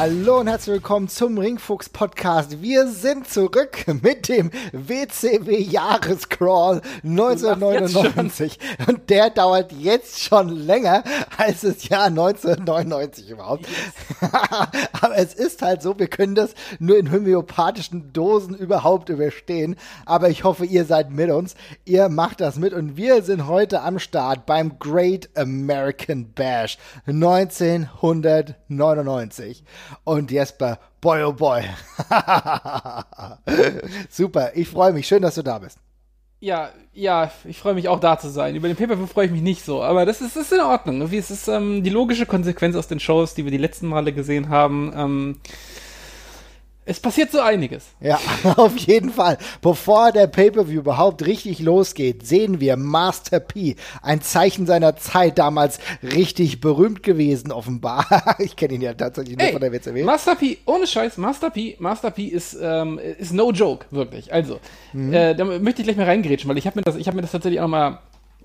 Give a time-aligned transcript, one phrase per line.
[0.00, 2.62] Hallo und herzlich willkommen zum Ringfuchs Podcast.
[2.62, 11.04] Wir sind zurück mit dem WCW Jahrescrawl 1999 und der dauert jetzt schon länger
[11.36, 13.66] als das Jahr 1999 überhaupt.
[15.02, 19.76] Aber es ist halt so, wir können das nur in homöopathischen Dosen überhaupt überstehen.
[20.06, 21.56] Aber ich hoffe, ihr seid mit uns.
[21.84, 29.62] Ihr macht das mit und wir sind heute am Start beim Great American Bash 1999.
[30.04, 31.62] Und Jesper, boy oh boy.
[34.10, 35.06] Super, ich freue mich.
[35.06, 35.78] Schön, dass du da bist.
[36.42, 38.56] Ja, ja, ich freue mich auch da zu sein.
[38.56, 41.02] Über den Paper freue ich mich nicht so, aber das ist, das ist in Ordnung.
[41.02, 44.48] Es ist ähm, die logische Konsequenz aus den Shows, die wir die letzten Male gesehen
[44.48, 44.90] haben.
[44.96, 45.40] Ähm,
[46.86, 47.84] es passiert so einiges.
[48.00, 48.18] Ja,
[48.56, 49.38] auf jeden Fall.
[49.60, 53.76] Bevor der Pay-Per-View überhaupt richtig losgeht, sehen wir Master P.
[54.02, 58.06] Ein Zeichen seiner Zeit, damals richtig berühmt gewesen, offenbar.
[58.38, 60.02] ich kenne ihn ja tatsächlich nur Ey, von der WCW.
[60.04, 64.32] Master P, ohne Scheiß, Master P, Master P ist, ähm, ist no joke, wirklich.
[64.32, 64.58] Also,
[64.92, 65.12] mhm.
[65.12, 67.32] äh, da möchte ich gleich mal reingrätschen, weil ich habe mir, das, hab mir das
[67.32, 67.98] tatsächlich auch noch mal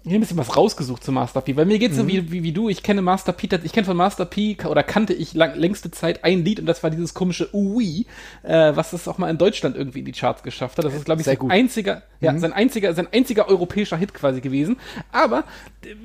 [0.09, 2.02] hier ein bisschen was rausgesucht zu Master P, weil mir geht's mhm.
[2.02, 4.84] so wie, wie, wie du, ich kenne Master P, ich kenne von Master P oder
[4.84, 8.06] kannte ich lang, längste Zeit ein Lied und das war dieses komische Ui,
[8.44, 10.86] äh, was es auch mal in Deutschland irgendwie in die Charts geschafft hat.
[10.86, 11.52] Das ist, glaube ich, Sehr sein gut.
[11.52, 12.26] einziger, mhm.
[12.26, 14.78] ja, sein einziger, sein einziger europäischer Hit quasi gewesen.
[15.11, 15.44] Aber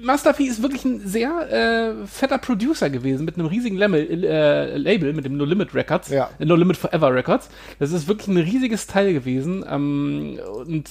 [0.02, 4.76] Master P ist wirklich ein sehr äh, fetter Producer gewesen mit einem riesigen Label, äh,
[4.78, 6.30] Label mit dem No Limit Records, ja.
[6.38, 7.50] No Limit Forever Records.
[7.78, 10.88] Das ist wirklich ein riesiges Teil gewesen ähm, und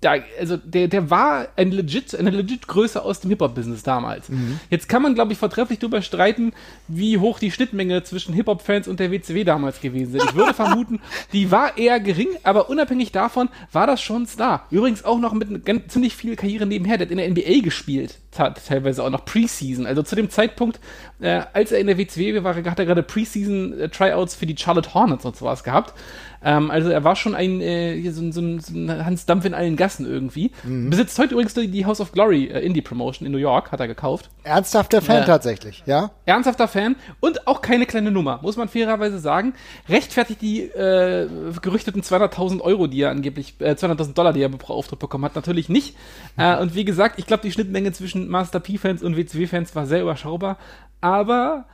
[0.00, 4.30] da, also der, der war ein legit, eine legit Größe aus dem Hip-Hop-Business damals.
[4.30, 4.58] Mhm.
[4.70, 6.52] Jetzt kann man, glaube ich, vortrefflich darüber streiten,
[6.88, 10.24] wie hoch die Schnittmenge zwischen Hip-Hop-Fans und der WCW damals gewesen sind.
[10.24, 11.00] Ich würde vermuten,
[11.32, 14.66] die war eher gering, aber unabhängig davon war das schon ein Star.
[14.70, 16.96] Übrigens auch noch mit ganz, ziemlich viel Karriere nebenher.
[16.96, 19.84] Der hat in der NBA gespielt, teilweise auch noch Preseason.
[19.84, 20.80] Also zu dem Zeitpunkt,
[21.20, 25.24] äh, als er in der WCW war, hat er gerade Preseason-Tryouts für die Charlotte Hornets
[25.24, 25.94] und sowas gehabt.
[26.42, 29.76] Ähm, also er war schon ein, äh, so, so, so, ein Hans Dampf in allen
[29.76, 30.52] Gassen irgendwie.
[30.64, 30.90] Mhm.
[30.90, 33.88] Besitzt heute übrigens die House of Glory äh, Indie Promotion in New York, hat er
[33.88, 34.30] gekauft.
[34.42, 36.10] Ernsthafter Fan äh, tatsächlich, ja?
[36.24, 39.52] Ernsthafter Fan und auch keine kleine Nummer, muss man fairerweise sagen.
[39.88, 41.28] Rechtfertigt die äh,
[41.60, 45.36] gerüchteten 200.000 Euro, die er angeblich, äh, 200.000 Dollar, die er pro Auftritt bekommen hat,
[45.36, 45.96] natürlich nicht.
[46.36, 46.58] Mhm.
[46.60, 50.58] und wie gesagt, ich glaube, die Schnittmenge zwischen Master P-Fans und WCW-Fans war sehr überschaubar,
[51.00, 51.66] aber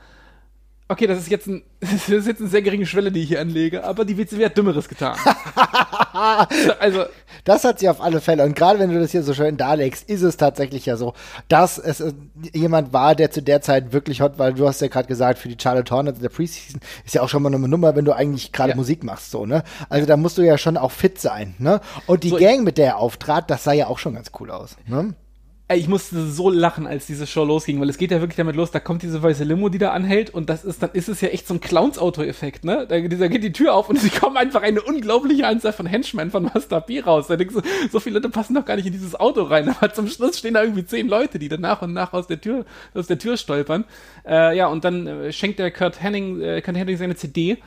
[0.89, 3.41] Okay, das ist jetzt, ein, das ist jetzt eine sehr geringe Schwelle, die ich hier
[3.41, 5.17] anlege, aber die WCW hat Dümmeres getan.
[6.79, 7.03] also,
[7.43, 8.45] das hat sie auf alle Fälle.
[8.45, 11.13] Und gerade wenn du das hier so schön darlegst, ist es tatsächlich ja so,
[11.49, 12.13] dass es äh,
[12.53, 14.53] jemand war, der zu der Zeit wirklich hot war.
[14.53, 17.29] Du hast ja gerade gesagt, für die Charlotte Hornets in der Preseason ist ja auch
[17.29, 18.75] schon mal eine Nummer, wenn du eigentlich gerade ja.
[18.75, 19.63] Musik machst, so, ne?
[19.89, 21.81] Also da musst du ja schon auch fit sein, ne?
[22.05, 24.51] Und die so, Gang, mit der er auftrat, das sah ja auch schon ganz cool
[24.51, 25.15] aus, ne?
[25.69, 28.71] Ich musste so lachen, als diese Show losging, weil es geht ja wirklich damit los,
[28.71, 31.27] da kommt diese weiße Limo, die da anhält und das ist, dann ist es ja
[31.27, 32.85] echt so ein Clowns-Auto-Effekt, ne?
[32.87, 36.31] Da, da, geht die Tür auf und sie kommen einfach eine unglaubliche Anzahl von Henchmen
[36.31, 37.27] von Master P raus.
[37.27, 37.61] Da denkst du,
[37.91, 40.53] so viele Leute passen doch gar nicht in dieses Auto rein, aber zum Schluss stehen
[40.53, 42.63] da irgendwie zehn Leute, die dann nach und nach aus der Tür,
[42.93, 43.83] aus der Tür stolpern.
[44.25, 47.57] Äh, ja, und dann äh, schenkt der Kurt Henning, äh, Kurt Henning seine CD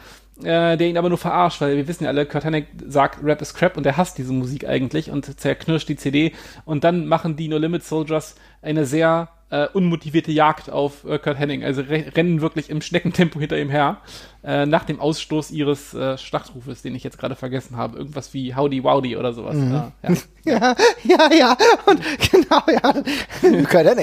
[0.45, 3.41] äh, der ihn aber nur verarscht, weil wir wissen ja alle, Kurt Hennig sagt, Rap
[3.43, 6.33] ist Crap und er hasst diese Musik eigentlich und zerknirscht die CD
[6.65, 11.39] und dann machen die No Limit Soldiers eine sehr äh, unmotivierte Jagd auf äh, Kurt
[11.39, 13.99] Henning, also rennen wirklich im Schneckentempo hinter ihm her
[14.43, 17.99] äh, nach dem Ausstoß ihres äh, Schlachtrufes, den ich jetzt gerade vergessen habe.
[17.99, 19.55] Irgendwas wie Howdy Wowdy oder sowas.
[19.55, 19.73] Mhm.
[19.73, 19.93] Ja,
[20.45, 20.77] ja.
[21.05, 22.91] ja, ja, Und genau, ja.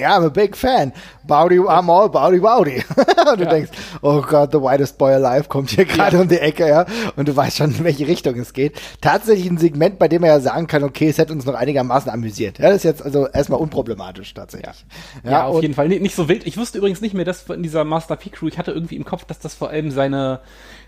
[0.07, 0.93] I'm a big fan.
[1.25, 2.83] Bowdy, I'm all Bowdy Wowdy.
[3.31, 3.49] und du ja.
[3.49, 3.71] denkst,
[4.01, 6.21] oh Gott, the whitest boy alive kommt hier gerade ja.
[6.21, 6.85] um die Ecke, ja.
[7.15, 8.79] Und du weißt schon, in welche Richtung es geht.
[9.01, 12.11] Tatsächlich ein Segment, bei dem er ja sagen kann, okay, es hätte uns noch einigermaßen
[12.11, 12.59] amüsiert.
[12.59, 14.85] Ja, das ist jetzt also erstmal unproblematisch tatsächlich.
[15.23, 15.87] Ja, ja auf jeden Fall.
[15.87, 16.45] Nicht, nicht so wild.
[16.45, 19.05] Ich wusste übrigens nicht mehr, dass in dieser Master P Crew, ich hatte irgendwie im
[19.05, 20.26] Kopf, dass das vor allem seine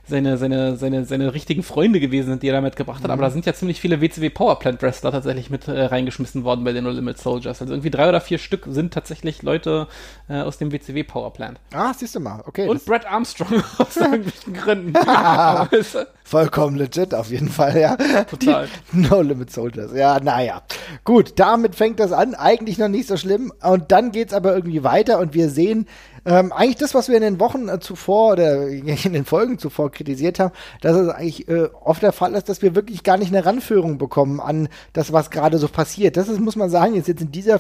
[0.09, 3.07] seine, seine, seine, seine, richtigen Freunde gewesen sind, die er damit gebracht hat.
[3.07, 3.11] Mhm.
[3.11, 6.73] Aber da sind ja ziemlich viele WCW Powerplant Wrestler tatsächlich mit äh, reingeschmissen worden bei
[6.73, 7.61] den No Limit Soldiers.
[7.61, 9.87] Also irgendwie drei oder vier Stück sind tatsächlich Leute
[10.27, 11.59] äh, aus dem WCW Powerplant.
[11.73, 12.67] Ah, siehst du mal, okay.
[12.67, 14.93] Und Brett Armstrong aus irgendwelchen Gründen.
[16.23, 17.95] Vollkommen legit auf jeden Fall, ja.
[18.25, 18.67] Total.
[18.91, 19.91] Die no Limit Soldiers.
[19.95, 20.61] Ja, naja.
[21.03, 22.35] Gut, damit fängt das an.
[22.35, 23.51] Eigentlich noch nicht so schlimm.
[23.63, 25.87] Und dann geht's aber irgendwie weiter und wir sehen,
[26.25, 29.91] ähm, eigentlich das, was wir in den Wochen äh, zuvor oder in den Folgen zuvor
[29.91, 33.33] kritisiert haben, dass es eigentlich äh, oft der Fall ist, dass wir wirklich gar nicht
[33.33, 36.17] eine Ranführung bekommen an das, was gerade so passiert.
[36.17, 37.59] Das ist, muss man sagen, ist jetzt in dieser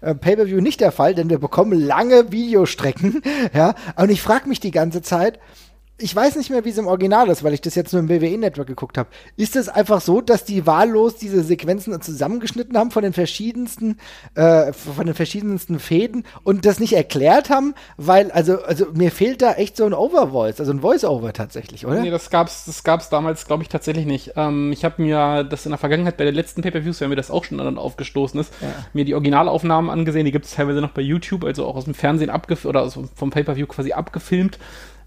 [0.00, 3.22] äh, Pay-Per-View nicht der Fall, denn wir bekommen lange Videostrecken,
[3.54, 3.74] ja.
[3.96, 5.38] Und ich frage mich die ganze Zeit,
[6.00, 8.08] ich weiß nicht mehr, wie es im Original ist, weil ich das jetzt nur im
[8.08, 9.08] WWE-Network geguckt habe.
[9.36, 13.98] Ist es einfach so, dass die wahllos diese Sequenzen zusammengeschnitten haben von den verschiedensten,
[14.36, 17.74] äh, von den verschiedensten Fäden und das nicht erklärt haben?
[17.96, 22.00] Weil, also, also mir fehlt da echt so ein Overvoice, also ein Voice-Over tatsächlich, oder?
[22.00, 24.34] Nee, das gab's, das gab's damals, glaube ich, tatsächlich nicht.
[24.36, 27.32] Ähm, ich habe mir das in der Vergangenheit bei den letzten Pay-Per-Views, wenn mir das
[27.32, 28.68] auch schon dann aufgestoßen ist, ja.
[28.92, 31.94] mir die Originalaufnahmen angesehen, die gibt es teilweise noch bei YouTube, also auch aus dem
[31.94, 34.58] Fernsehen abgefilmt oder vom Pay-Per-View quasi abgefilmt.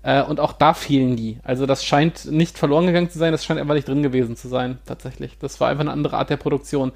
[0.03, 1.39] Äh, und auch da fehlen die.
[1.43, 4.47] Also das scheint nicht verloren gegangen zu sein, das scheint einfach nicht drin gewesen zu
[4.47, 5.37] sein, tatsächlich.
[5.39, 6.91] Das war einfach eine andere Art der Produktion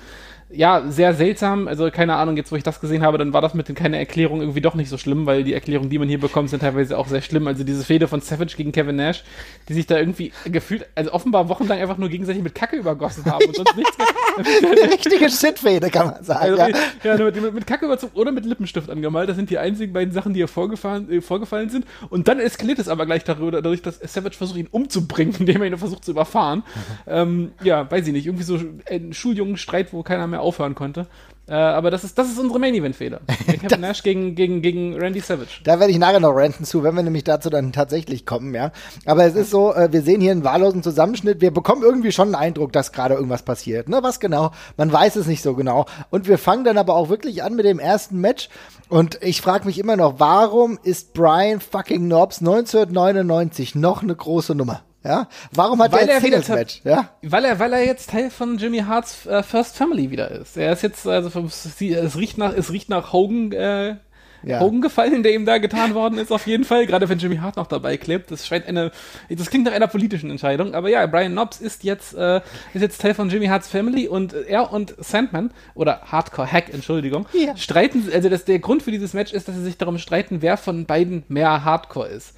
[0.49, 1.67] ja, sehr seltsam.
[1.67, 3.97] Also keine Ahnung, jetzt wo ich das gesehen habe, dann war das mit den keine
[3.97, 6.97] Erklärung irgendwie doch nicht so schlimm, weil die Erklärungen, die man hier bekommt, sind teilweise
[6.97, 7.47] auch sehr schlimm.
[7.47, 9.23] Also diese Fehde von Savage gegen Kevin Nash,
[9.67, 13.45] die sich da irgendwie gefühlt, also offenbar wochenlang einfach nur gegenseitig mit Kacke übergossen haben
[13.45, 14.07] und sonst nichts mehr.
[14.37, 16.59] Eine richtige Shitfehde, kann man sagen.
[16.59, 19.29] Also, ja, ja nur mit, mit, Kacke überzogen oder mit Lippenstift angemalt.
[19.29, 21.85] Das sind die einzigen beiden Sachen, die hier vorgefallen, äh, vorgefallen sind.
[22.09, 25.69] Und dann eskaliert es aber gleich darüber, dadurch, dass Savage versucht, ihn umzubringen, indem er
[25.69, 26.59] ihn versucht zu überfahren.
[26.59, 26.63] Mhm.
[27.07, 28.25] Ähm, ja, weiß ich nicht.
[28.25, 28.59] Irgendwie so
[28.89, 31.07] ein Schuljungen-Streit, wo keiner mehr aufhören konnte.
[31.47, 33.21] Äh, aber das ist, das ist unsere Main-Event-Fehler.
[33.61, 35.61] Kevin Nash gegen, gegen, gegen Randy Savage.
[35.63, 38.71] Da werde ich nachher noch ranten zu, wenn wir nämlich dazu dann tatsächlich kommen, ja.
[39.05, 41.41] Aber es ist so, äh, wir sehen hier einen wahllosen Zusammenschnitt.
[41.41, 43.89] Wir bekommen irgendwie schon einen Eindruck, dass gerade irgendwas passiert.
[43.89, 44.51] Ne, was genau?
[44.75, 45.85] Man weiß es nicht so genau.
[46.09, 48.49] Und wir fangen dann aber auch wirklich an mit dem ersten Match.
[48.89, 54.55] Und ich frage mich immer noch, warum ist Brian fucking Knobs 1999 noch eine große
[54.55, 54.81] Nummer?
[55.05, 55.27] Ja?
[55.51, 56.81] Warum hat weil er ein Singles-Match?
[56.83, 57.09] Ja?
[57.21, 60.57] Weil er, weil er jetzt Teil von Jimmy Harts äh, First Family wieder ist.
[60.57, 63.97] Er ist jetzt, also vom, es riecht nach, es riecht nach Hogan, äh,
[64.43, 64.59] ja.
[64.59, 66.85] Hogan gefallen, der ihm da getan worden ist, auf jeden Fall.
[66.87, 68.31] Gerade wenn Jimmy Hart noch dabei klebt.
[68.31, 68.91] Das scheint eine,
[69.29, 70.73] das klingt nach einer politischen Entscheidung.
[70.73, 72.41] Aber ja, Brian Knobs ist jetzt, äh,
[72.73, 77.27] ist jetzt Teil von Jimmy Harts Family und er und Sandman, oder Hardcore Hack, Entschuldigung,
[77.33, 77.55] ja.
[77.57, 80.57] streiten, also das, der Grund für dieses Match ist, dass sie sich darum streiten, wer
[80.57, 82.33] von beiden mehr Hardcore ist.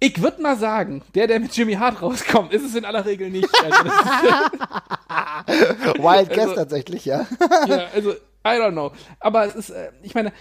[0.00, 3.30] Ich würde mal sagen, der, der mit Jimmy Hart rauskommt, ist es in aller Regel
[3.30, 3.48] nicht.
[3.62, 3.84] Also
[6.02, 7.26] Wild Guess also, tatsächlich, ja.
[7.66, 8.14] ja, also
[8.46, 8.92] I don't know.
[9.20, 10.32] Aber es ist, äh, ich meine,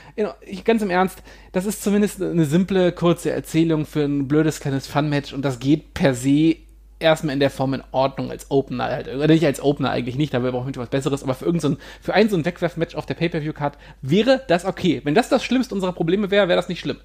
[0.46, 1.24] ich, ganz im Ernst,
[1.54, 5.94] das ist zumindest eine simple, kurze Erzählung für ein blödes kleines Fun-Match und das geht
[5.94, 6.58] per se
[7.00, 9.08] erstmal in der Form in Ordnung als Opener halt.
[9.08, 11.78] Oder nicht als Opener eigentlich nicht, da brauchen wir was Besseres, aber für irgendein, so
[12.02, 15.02] für ein so ein Wegwerf-Match auf der Pay-Per-View-Card wäre das okay.
[15.04, 16.98] Wenn das das schlimmste unserer Probleme wäre, wäre das nicht schlimm.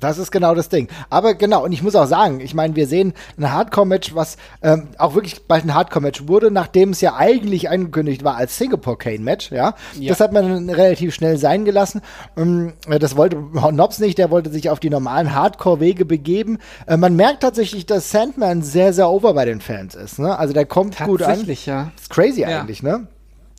[0.00, 0.88] Das ist genau das Ding.
[1.10, 4.88] Aber genau, und ich muss auch sagen, ich meine, wir sehen ein Hardcore-Match, was ähm,
[4.98, 9.74] auch wirklich bald ein Hardcore-Match wurde, nachdem es ja eigentlich angekündigt war als Singapore-Kane-Match, ja?
[9.98, 10.08] ja?
[10.08, 12.02] Das hat man relativ schnell sein gelassen.
[12.36, 13.36] Ähm, das wollte
[13.72, 16.58] Nobs nicht, der wollte sich auf die normalen Hardcore-Wege begeben.
[16.86, 20.18] Äh, man merkt tatsächlich, dass Sandman sehr, sehr over bei den Fans ist.
[20.18, 20.38] Ne?
[20.38, 21.28] Also der kommt gut an.
[21.28, 21.92] Tatsächlich, ja.
[21.96, 22.60] ist crazy ja.
[22.60, 23.06] eigentlich, ne?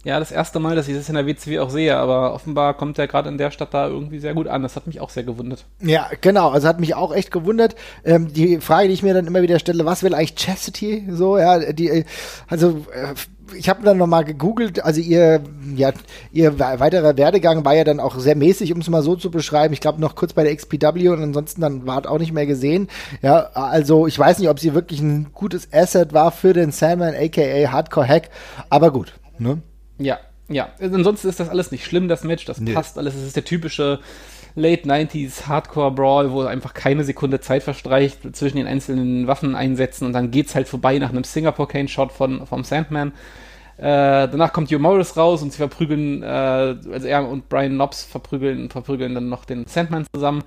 [0.05, 2.97] Ja, das erste Mal, dass ich das in der WCW auch sehe, aber offenbar kommt
[2.97, 4.63] er gerade in der Stadt da irgendwie sehr gut an.
[4.63, 5.65] Das hat mich auch sehr gewundert.
[5.81, 6.49] Ja, genau.
[6.49, 7.75] Also hat mich auch echt gewundert.
[8.05, 11.37] Ähm, die Frage, die ich mir dann immer wieder stelle, was will eigentlich Chastity so?
[11.37, 12.05] Ja, die, äh,
[12.47, 13.13] also äh,
[13.55, 15.41] ich habe dann nochmal gegoogelt, also ihr,
[15.75, 15.91] ja,
[16.31, 19.73] ihr weiterer Werdegang war ja dann auch sehr mäßig, um es mal so zu beschreiben.
[19.73, 22.87] Ich glaube noch kurz bei der XPW und ansonsten dann war auch nicht mehr gesehen.
[23.21, 27.15] Ja, also ich weiß nicht, ob sie wirklich ein gutes Asset war für den Sandman,
[27.15, 28.29] aka Hardcore Hack,
[28.69, 29.61] aber gut, ne?
[29.99, 30.69] Ja, ja.
[30.81, 32.45] Ansonsten ist das alles nicht schlimm, das Match.
[32.45, 32.73] Das nee.
[32.73, 33.15] passt alles.
[33.15, 33.99] Es ist der typische
[34.55, 40.13] Late 90s Hardcore Brawl, wo einfach keine Sekunde Zeit verstreicht zwischen den einzelnen Waffeneinsätzen und
[40.13, 43.13] dann geht's halt vorbei nach einem Singapore Cane Shot von, vom Sandman.
[43.77, 48.03] Äh, danach kommt Joe Morris raus und sie verprügeln, äh, also er und Brian Knobs
[48.03, 50.43] verprügeln, verprügeln dann noch den Sandman zusammen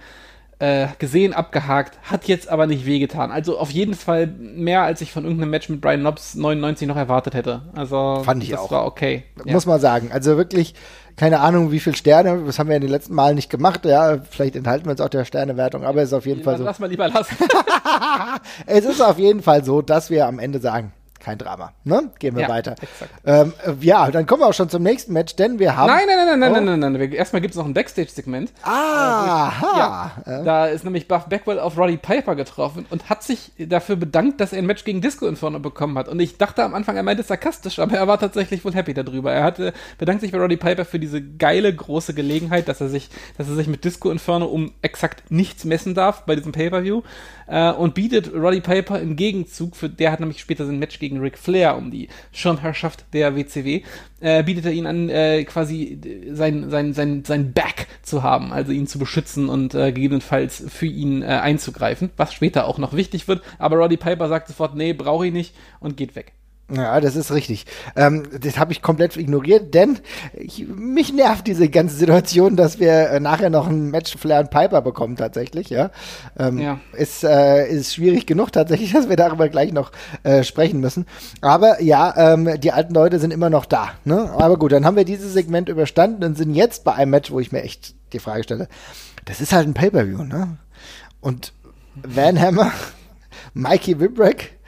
[0.63, 3.33] äh, gesehen, abgehakt, hat jetzt aber nicht wehgetan.
[3.33, 6.97] Also auf jeden Fall mehr, als ich von irgendeinem Match mit Brian Knobs 99 noch
[6.97, 7.63] erwartet hätte.
[7.75, 8.71] Also fand ich das auch.
[8.71, 9.25] war okay.
[9.45, 9.71] Muss ja.
[9.71, 10.11] man sagen.
[10.13, 10.75] Also wirklich
[11.17, 14.19] keine Ahnung, wie viele Sterne, das haben wir in den letzten Malen nicht gemacht, ja,
[14.31, 16.65] vielleicht enthalten wir uns auch der Sternewertung, aber es ist auf jeden Fall so.
[16.65, 17.37] Lass mal lieber lassen.
[18.67, 21.73] es ist auf jeden Fall so, dass wir am Ende sagen, kein Drama.
[21.85, 22.11] Ne?
[22.19, 22.75] Gehen wir ja, weiter.
[23.25, 25.87] Ähm, ja, dann kommen wir auch schon zum nächsten Match, denn wir haben.
[25.87, 26.55] Nein, nein, nein, nein, oh.
[26.55, 28.53] nein, nein, nein, Erstmal gibt es noch ein Backstage-Segment.
[28.65, 30.45] Ah, äh, ja, äh.
[30.45, 34.53] Da ist nämlich Buff Backwell auf Roddy Piper getroffen und hat sich dafür bedankt, dass
[34.53, 36.09] er ein Match gegen Disco Inferno bekommen hat.
[36.09, 39.33] Und ich dachte am Anfang, er meinte sarkastisch, aber er war tatsächlich wohl happy darüber.
[39.33, 43.11] Er hatte, bedankt sich bei Roddy Piper für diese geile, große Gelegenheit, dass er sich,
[43.39, 47.03] dass er sich mit Disco Inferno um exakt nichts messen darf bei diesem Pay-Per-View
[47.47, 51.19] äh, und bietet Roddy Piper im Gegenzug, für der hat nämlich später sein Match gegen
[51.21, 53.83] Ric Flair um die Schirmherrschaft der WCW,
[54.21, 55.99] äh, bietet er ihn an, äh, quasi
[56.31, 60.87] sein, sein, sein, sein Back zu haben, also ihn zu beschützen und äh, gegebenenfalls für
[60.87, 63.43] ihn äh, einzugreifen, was später auch noch wichtig wird.
[63.59, 66.33] Aber Roddy Piper sagt sofort, nee, brauche ich nicht und geht weg.
[66.75, 67.67] Ja, das ist richtig.
[67.97, 69.99] Ähm, das habe ich komplett ignoriert, denn
[70.33, 74.51] ich, mich nervt diese ganze Situation, dass wir äh, nachher noch ein Match Flair und
[74.51, 75.69] Piper bekommen tatsächlich.
[75.69, 75.91] Ja,
[76.39, 76.81] ähm, ja.
[76.95, 81.07] Ist, äh, ist schwierig genug tatsächlich, dass wir darüber gleich noch äh, sprechen müssen.
[81.43, 83.91] Aber ja, ähm, die alten Leute sind immer noch da.
[84.05, 84.31] Ne?
[84.39, 87.39] Aber gut, dann haben wir dieses Segment überstanden und sind jetzt bei einem Match, wo
[87.39, 88.69] ich mir echt die Frage stelle.
[89.27, 90.57] Das ist halt ein Pay-per-View, ne?
[91.21, 91.53] Und
[91.95, 92.73] Van Hammer,
[93.55, 94.59] Mikey Whipwreck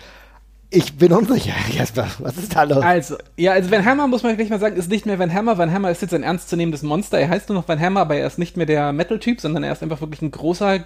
[0.74, 2.08] ich bin unsicher, Jasper.
[2.18, 2.82] Was ist da los?
[2.82, 5.56] Also, ja, also Van Hammer, muss man gleich mal sagen, ist nicht mehr Van Hammer.
[5.56, 7.18] Van Hammer ist jetzt ein ernstzunehmendes Monster.
[7.18, 9.72] Er heißt nur noch Van Hammer, aber er ist nicht mehr der Metal-Typ, sondern er
[9.72, 10.80] ist einfach wirklich ein großer,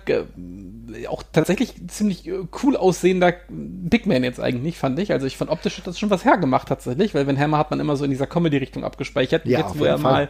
[1.08, 5.12] auch tatsächlich ziemlich äh, cool aussehender Big Man jetzt eigentlich, fand ich.
[5.12, 7.80] Also ich fand optisch hat das schon was hergemacht tatsächlich, weil Van Hammer hat man
[7.80, 9.46] immer so in dieser Comedy-Richtung abgespeichert.
[9.46, 10.12] Ja, jetzt, wo er Fall.
[10.12, 10.28] mal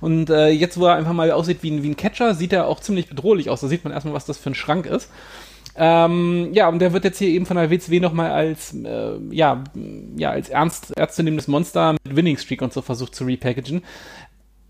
[0.00, 2.66] und äh, jetzt, wo er einfach mal aussieht wie ein, wie ein Catcher, sieht er
[2.66, 3.60] auch ziemlich bedrohlich aus.
[3.60, 5.10] Da sieht man erstmal, was das für ein Schrank ist.
[5.78, 9.62] Ähm, ja, und der wird jetzt hier eben von der WCW nochmal als, äh, ja,
[10.16, 13.82] ja, als ernst, ernstzunehmendes Monster mit Winning Streak und so versucht zu repackagen.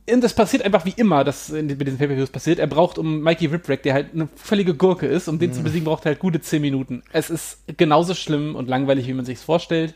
[0.08, 2.58] Und das passiert einfach wie immer, das mit diesen Pay-Per-Views passiert.
[2.58, 5.54] Er braucht um Mikey Ripwreck, der halt eine völlige Gurke ist, um den mhm.
[5.54, 7.02] zu besiegen, braucht er halt gute 10 Minuten.
[7.12, 9.94] Es ist genauso schlimm und langweilig, wie man sich vorstellt.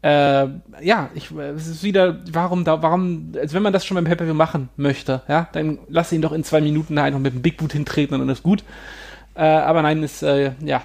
[0.00, 0.46] Äh,
[0.80, 4.34] ja, ich, es ist wieder, warum da, warum, als wenn man das schon beim Pay-Per-View
[4.34, 7.58] machen möchte, ja, dann lass ihn doch in zwei Minuten da einfach mit dem Big
[7.58, 8.62] Boot hintreten und dann ist gut.
[9.38, 10.82] Äh, aber nein, es äh, ja,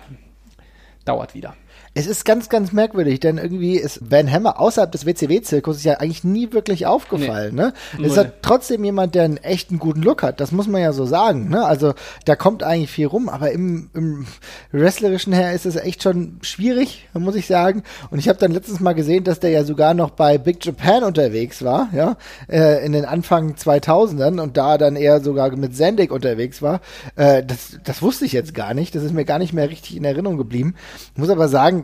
[1.06, 1.56] dauert wieder.
[1.96, 6.24] Es ist ganz, ganz merkwürdig, denn irgendwie ist Van Hammer außerhalb des WCW-Zirkus ja eigentlich
[6.24, 7.54] nie wirklich aufgefallen.
[7.54, 7.62] Nee.
[7.62, 7.74] Ne?
[8.04, 10.40] Es ist trotzdem jemand, der einen echten guten Look hat.
[10.40, 11.50] Das muss man ja so sagen.
[11.50, 11.64] Ne?
[11.64, 11.94] Also
[12.26, 14.26] da kommt eigentlich viel rum, aber im, im
[14.72, 17.84] Wrestlerischen her ist es echt schon schwierig, muss ich sagen.
[18.10, 21.04] Und ich habe dann letztens mal gesehen, dass der ja sogar noch bei Big Japan
[21.04, 22.18] unterwegs war, ja,
[22.50, 26.82] äh, in den Anfang 2000ern und da dann eher sogar mit Zendik unterwegs war.
[27.16, 28.96] Äh, das, das wusste ich jetzt gar nicht.
[28.96, 30.74] Das ist mir gar nicht mehr richtig in Erinnerung geblieben.
[31.14, 31.83] Ich muss aber sagen,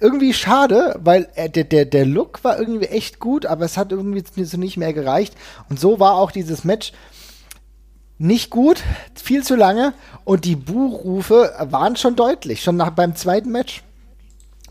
[0.00, 4.44] irgendwie schade, weil der, der, der Look war irgendwie echt gut, aber es hat irgendwie
[4.44, 5.34] so nicht mehr gereicht.
[5.68, 6.92] Und so war auch dieses Match
[8.18, 8.82] nicht gut,
[9.14, 9.94] viel zu lange
[10.24, 13.82] und die Buchrufe waren schon deutlich, schon nach beim zweiten Match.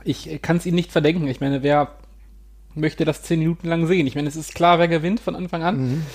[0.04, 1.28] Ich kann es ihnen nicht verdenken.
[1.28, 1.99] Ich meine, wer
[2.76, 4.06] möchte das zehn Minuten lang sehen.
[4.08, 5.78] Ich meine, es ist klar, wer gewinnt von Anfang an.
[5.78, 6.06] Mhm.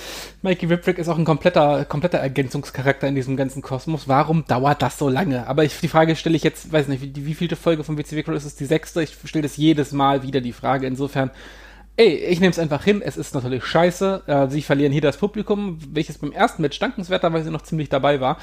[0.41, 4.07] Mikey Whipwreck ist auch ein kompletter, kompletter Ergänzungscharakter in diesem ganzen Kosmos.
[4.07, 5.47] Warum dauert das so lange?
[5.47, 8.23] Aber ich, die Frage stelle ich jetzt, weiß nicht, wie, wie vielte Folge von WCW
[8.23, 8.55] Crawl ist es?
[8.55, 9.03] Die sechste?
[9.03, 10.87] Ich stelle das jedes Mal wieder die Frage.
[10.87, 11.31] Insofern,
[11.97, 13.01] ey, ich nehme es einfach hin.
[13.03, 14.23] Es ist natürlich scheiße.
[14.25, 18.37] Äh, sie verlieren hier das Publikum, welches beim ersten Match dankenswerterweise noch ziemlich dabei war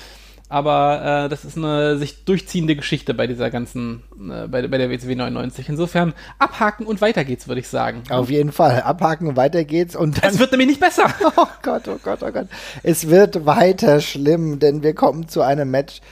[0.53, 4.91] aber äh, das ist eine sich durchziehende Geschichte bei dieser ganzen, äh, bei, bei der
[4.91, 5.71] WCW 99.
[5.71, 8.03] Insofern abhaken und weiter geht's, würde ich sagen.
[8.11, 11.07] Auf jeden Fall, abhaken und weiter geht's und dann, Es wird nämlich nicht besser.
[11.37, 12.49] oh Gott, oh Gott, oh Gott.
[12.83, 16.03] Es wird weiter schlimm, denn wir kommen zu einem Match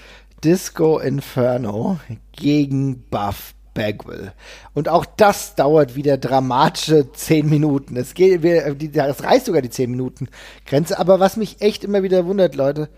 [0.42, 2.00] Disco Inferno
[2.32, 4.32] gegen Buff Bagwell.
[4.72, 7.94] Und auch das dauert wieder dramatische zehn Minuten.
[7.96, 8.42] Es geht,
[8.96, 10.28] das reißt sogar die zehn Minuten
[10.64, 10.98] Grenze.
[10.98, 12.88] Aber was mich echt immer wieder wundert, Leute,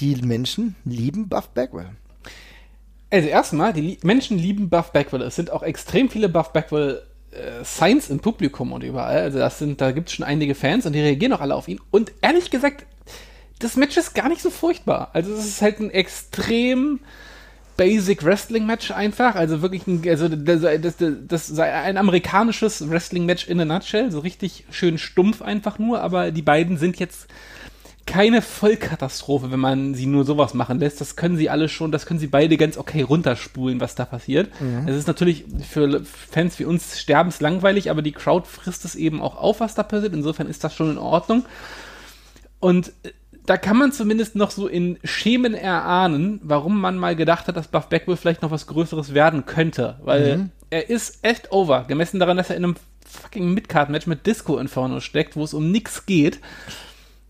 [0.00, 1.90] die Menschen lieben Buff Bagwell.
[3.10, 5.22] Also erstmal, die Menschen lieben Buff Bagwell.
[5.22, 9.18] Es sind auch extrem viele Buff Bagwell äh, Signs im Publikum und überall.
[9.18, 11.68] Also das sind, da gibt es schon einige Fans und die reagieren auch alle auf
[11.68, 11.80] ihn.
[11.90, 12.86] Und ehrlich gesagt,
[13.58, 15.10] das Match ist gar nicht so furchtbar.
[15.12, 17.00] Also es ist halt ein extrem
[17.76, 19.34] Basic Wrestling Match einfach.
[19.34, 20.94] Also wirklich ein, also das, das,
[21.26, 24.10] das, ein amerikanisches Wrestling Match in a nutshell.
[24.10, 26.00] So richtig schön stumpf einfach nur.
[26.00, 27.28] Aber die beiden sind jetzt
[28.06, 31.00] keine Vollkatastrophe, wenn man sie nur sowas machen lässt.
[31.00, 34.48] Das können sie alle schon, das können sie beide ganz okay runterspulen, was da passiert.
[34.60, 34.86] Mhm.
[34.86, 39.36] Es ist natürlich für Fans wie uns sterbenslangweilig, aber die Crowd frisst es eben auch
[39.36, 40.14] auf, was da passiert.
[40.14, 41.44] Insofern ist das schon in Ordnung.
[42.60, 43.10] Und äh,
[43.44, 47.68] da kann man zumindest noch so in Schemen erahnen, warum man mal gedacht hat, dass
[47.68, 49.98] Buff Bagwell vielleicht noch was Größeres werden könnte.
[50.02, 50.50] Weil mhm.
[50.70, 55.00] er ist echt over, gemessen daran, dass er in einem fucking Midcard-Match mit Disco Inferno
[55.00, 56.40] steckt, wo es um nichts geht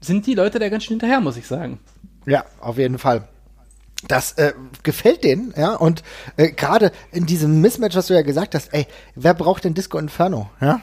[0.06, 1.78] sind die Leute da ganz schön hinterher, muss ich sagen.
[2.26, 3.28] Ja, auf jeden Fall
[4.06, 6.02] das äh, gefällt denen, ja, und
[6.36, 9.96] äh, gerade in diesem Mismatch, was du ja gesagt hast, ey, wer braucht denn Disco
[9.98, 10.80] Inferno, ja?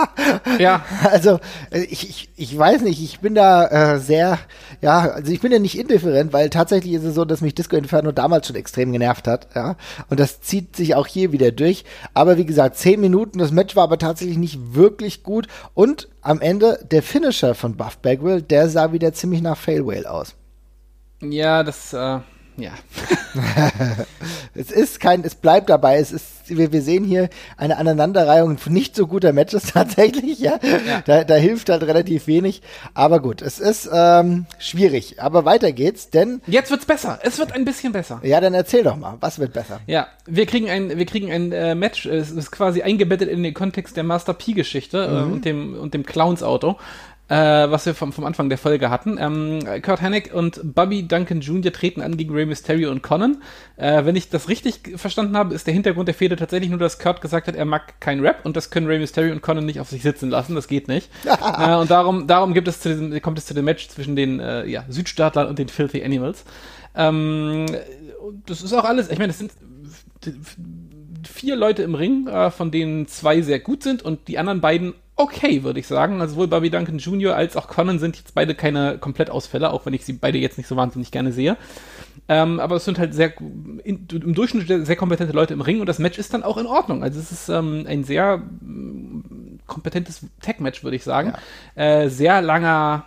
[0.58, 0.84] ja.
[1.04, 1.38] Also,
[1.70, 4.40] äh, ich, ich, ich weiß nicht, ich bin da äh, sehr,
[4.80, 7.76] ja, also ich bin ja nicht indifferent, weil tatsächlich ist es so, dass mich Disco
[7.76, 9.76] Inferno damals schon extrem genervt hat, ja,
[10.10, 13.76] und das zieht sich auch hier wieder durch, aber wie gesagt, zehn Minuten, das Match
[13.76, 18.68] war aber tatsächlich nicht wirklich gut und am Ende der Finisher von Buff Bagwell, der
[18.68, 20.34] sah wieder ziemlich nach Fail Whale aus.
[21.20, 22.18] Ja, das, äh
[22.58, 22.72] ja.
[24.54, 25.98] es ist kein, es bleibt dabei.
[25.98, 30.58] Es ist, wir, wir sehen hier eine Aneinanderreihung von nicht so guter Matches tatsächlich, ja.
[30.62, 31.02] ja.
[31.04, 32.62] Da, da hilft halt relativ wenig.
[32.94, 35.20] Aber gut, es ist ähm, schwierig.
[35.22, 36.40] Aber weiter geht's, denn.
[36.46, 37.18] Jetzt wird's besser.
[37.22, 38.20] Es wird ein bisschen besser.
[38.22, 39.80] Ja, dann erzähl doch mal, was wird besser?
[39.86, 43.54] Ja, wir kriegen ein, wir kriegen ein äh, Match, es ist quasi eingebettet in den
[43.54, 45.16] Kontext der Master P-Geschichte äh, mhm.
[45.16, 46.76] äh, und dem, und dem Clowns-Auto
[47.28, 49.18] äh, was wir vom, vom Anfang der Folge hatten.
[49.20, 51.72] Ähm, Kurt Hennig und Bobby Duncan Jr.
[51.72, 53.42] treten an gegen Rey Mysterio und Conan.
[53.76, 56.98] Äh, wenn ich das richtig verstanden habe, ist der Hintergrund der Fehde tatsächlich nur, dass
[56.98, 59.80] Kurt gesagt hat, er mag kein Rap und das können Rey Mysterio und Conan nicht
[59.80, 60.54] auf sich sitzen lassen.
[60.54, 61.10] Das geht nicht.
[61.24, 64.40] äh, und darum, darum gibt es zu diesem, kommt es zu dem Match zwischen den
[64.40, 66.44] äh, ja, Südstaatlern und den Filthy Animals.
[66.94, 67.66] Ähm,
[68.46, 69.10] das ist auch alles.
[69.10, 69.52] Ich meine, es sind
[71.26, 74.94] vier Leute im Ring, äh, von denen zwei sehr gut sind und die anderen beiden
[75.18, 76.20] okay, würde ich sagen.
[76.20, 77.34] Also sowohl Bobby Duncan Jr.
[77.34, 80.68] als auch Conan sind jetzt beide keine Komplettausfälle, auch wenn ich sie beide jetzt nicht
[80.68, 81.56] so wahnsinnig gerne sehe.
[82.28, 83.32] Ähm, aber es sind halt sehr
[83.84, 86.66] in, im Durchschnitt sehr kompetente Leute im Ring und das Match ist dann auch in
[86.66, 87.02] Ordnung.
[87.02, 91.34] Also es ist ähm, ein sehr mm, kompetentes Tag-Match, würde ich sagen.
[91.76, 91.82] Ja.
[91.82, 93.06] Äh, sehr langer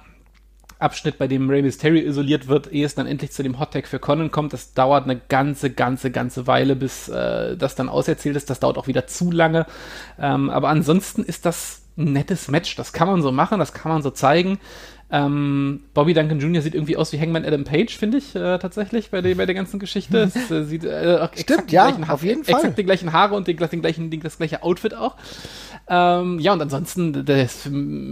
[0.80, 3.88] Abschnitt, bei dem Rey Mysterio isoliert wird, ehe es dann endlich zu dem Hot Tag
[3.88, 4.54] für Conan kommt.
[4.54, 8.50] Das dauert eine ganze, ganze, ganze Weile, bis äh, das dann auserzählt ist.
[8.50, 9.68] Das dauert auch wieder zu lange.
[10.20, 12.76] Ähm, aber ansonsten ist das ein nettes Match.
[12.76, 14.60] Das kann man so machen, das kann man so zeigen.
[15.14, 16.62] Ähm, Bobby Duncan Jr.
[16.62, 19.56] sieht irgendwie aus wie Hangman Adam Page, finde ich äh, tatsächlich bei der, bei der
[19.56, 20.22] ganzen Geschichte.
[20.34, 22.56] Es, äh, sieht äh, Stimmt, ja, auf jeden Fall.
[22.56, 25.18] Exakt die gleichen Haare und den, den gleichen, den, das gleiche Outfit auch.
[25.90, 27.50] Ähm, ja, und ansonsten, der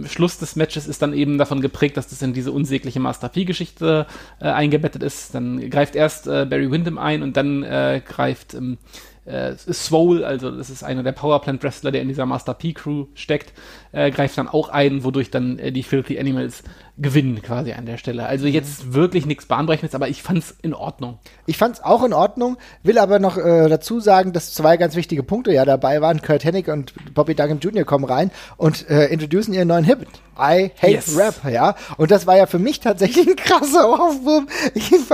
[0.06, 4.06] Schluss des Matches ist dann eben davon geprägt, dass das in diese unsägliche Master P-Geschichte
[4.38, 5.34] äh, eingebettet ist.
[5.34, 8.76] Dann greift erst äh, Barry Windham ein und dann äh, greift ähm,
[9.24, 13.06] äh, Swole, also das ist einer der Powerplant Wrestler, der in dieser Master P Crew
[13.14, 13.52] steckt,
[13.92, 16.62] äh, greift dann auch ein, wodurch dann äh, die Filthy Animals
[17.00, 18.26] gewinnen quasi an der Stelle.
[18.26, 18.52] Also mhm.
[18.52, 21.18] jetzt wirklich nichts Bahnbrechendes, aber ich fand's in Ordnung.
[21.46, 25.22] Ich fand's auch in Ordnung, will aber noch äh, dazu sagen, dass zwei ganz wichtige
[25.22, 26.20] Punkte ja dabei waren.
[26.22, 27.84] Kurt Hennig und Bobby Duggan Jr.
[27.84, 29.98] kommen rein und äh, introducen ihren neuen Hit.
[30.40, 31.16] I hate yes.
[31.18, 31.74] Rap, ja.
[31.98, 34.44] Und das war ja für mich tatsächlich ein krasser Aufwurf.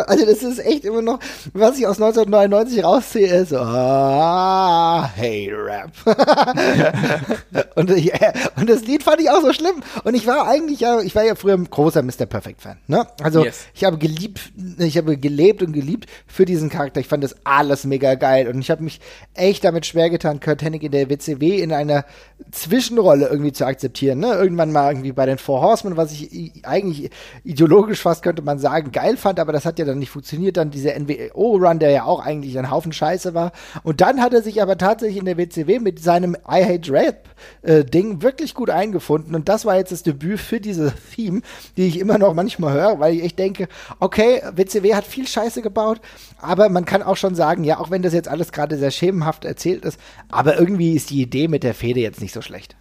[0.06, 1.18] also das ist echt immer noch,
[1.52, 5.90] was ich aus 1999 rausziehe, ist so, ah, hate Rap.
[7.75, 9.83] und, ja, und das Lied fand ich auch so schlimm.
[10.05, 12.27] Und ich war eigentlich ja, ich war ja früher ein großer Mr.
[12.27, 13.07] Perfect Fan, ne?
[13.23, 13.67] Also yes.
[13.75, 17.01] ich habe geliebt, ich habe gelebt und geliebt für diesen Charakter.
[17.01, 18.49] Ich fand das alles mega geil.
[18.49, 19.00] Und ich habe mich
[19.35, 22.05] echt damit schwer getan, Kurt Hennig in der WCW in einer
[22.50, 24.35] Zwischenrolle irgendwie zu akzeptieren, ne?
[24.35, 27.11] Irgendwann mal irgendwie bei den Four Horsemen, was ich eigentlich
[27.45, 30.57] ideologisch fast könnte man sagen, geil fand, aber das hat ja dann nicht funktioniert.
[30.57, 33.52] Dann dieser NWO-Run, der ja auch eigentlich ein Haufen Scheiße war.
[33.83, 38.19] Und dann hat er sich aber tatsächlich in der WCW mit seinem I Hate Rap-Ding
[38.19, 39.34] äh, wirklich gut eingefunden.
[39.34, 41.42] Und das war jetzt das Debüt für diese Theme,
[41.76, 43.69] die ich immer noch manchmal höre, weil ich echt denke,
[44.00, 46.00] okay, WCW hat viel Scheiße gebaut,
[46.38, 49.45] aber man kann auch schon sagen, ja, auch wenn das jetzt alles gerade sehr schemenhaft
[49.45, 52.76] erzählt ist, aber irgendwie ist die Idee mit der Fehde jetzt nicht so schlecht.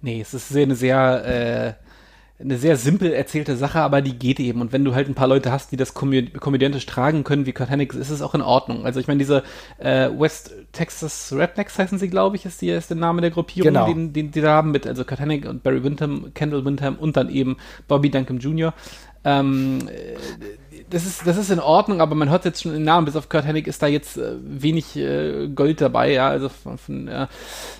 [0.00, 1.83] Nee, es ist eine sehr, äh,
[2.40, 4.60] eine sehr simpel erzählte Sache, aber die geht eben.
[4.60, 7.52] Und wenn du halt ein paar Leute hast, die das komö komödiantisch tragen können, wie
[7.52, 8.84] Kurt Hennig, ist es auch in Ordnung.
[8.84, 9.44] Also ich meine, diese
[9.78, 13.72] äh, West Texas Rednecks heißen sie, glaube ich, ist, die, ist der Name der Gruppierung,
[13.72, 13.86] genau.
[13.86, 17.16] den, den die da haben mit, also Kurt Hennig und Barry Windham, Kendall Windham und
[17.16, 18.74] dann eben Bobby Duncan Jr.
[19.24, 19.88] Ähm,
[20.90, 23.28] das ist, das ist in Ordnung, aber man hört jetzt schon den Namen, bis auf
[23.28, 27.26] Kurt Hennig ist da jetzt äh, wenig äh, Gold dabei, ja, also von, von äh,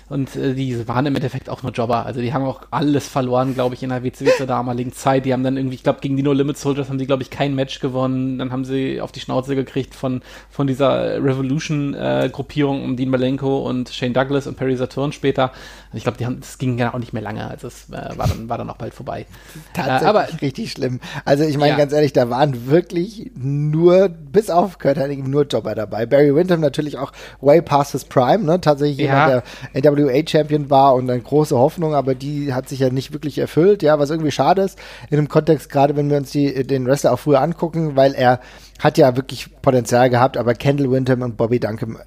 [0.09, 3.53] und äh, die waren im Endeffekt auch nur Jobber, also die haben auch alles verloren,
[3.53, 6.17] glaube ich, in der WCW zur damaligen Zeit, die haben dann irgendwie, ich glaube, gegen
[6.17, 9.11] die No Limit Soldiers haben sie, glaube ich, kein Match gewonnen, dann haben sie auf
[9.11, 14.57] die Schnauze gekriegt von, von dieser Revolution-Gruppierung äh, um Dean Malenko und Shane Douglas und
[14.57, 15.51] Perry Saturn später,
[15.93, 18.27] ich glaube, die haben, das ging ja auch nicht mehr lange, also es äh, war,
[18.27, 19.25] dann, war dann auch bald vorbei.
[19.73, 21.77] Tatsächlich äh, aber, richtig schlimm, also ich meine, ja.
[21.77, 26.05] ganz ehrlich, da waren wirklich wirklich nur, bis auf Kurt Hennig, nur Jobber dabei.
[26.05, 28.61] Barry Windham natürlich auch way past his prime, ne?
[28.61, 29.27] Tatsächlich ja.
[29.27, 33.37] jemand, der NWA-Champion war und eine große Hoffnung, aber die hat sich ja nicht wirklich
[33.37, 34.79] erfüllt, ja, was irgendwie schade ist
[35.09, 38.39] in dem Kontext, gerade wenn wir uns die, den Wrestler auch früher angucken, weil er
[38.79, 41.97] hat ja wirklich Potenzial gehabt, aber Kendall Windham und Bobby Duncan,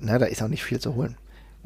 [0.00, 1.16] ne, da ist auch nicht viel zu holen.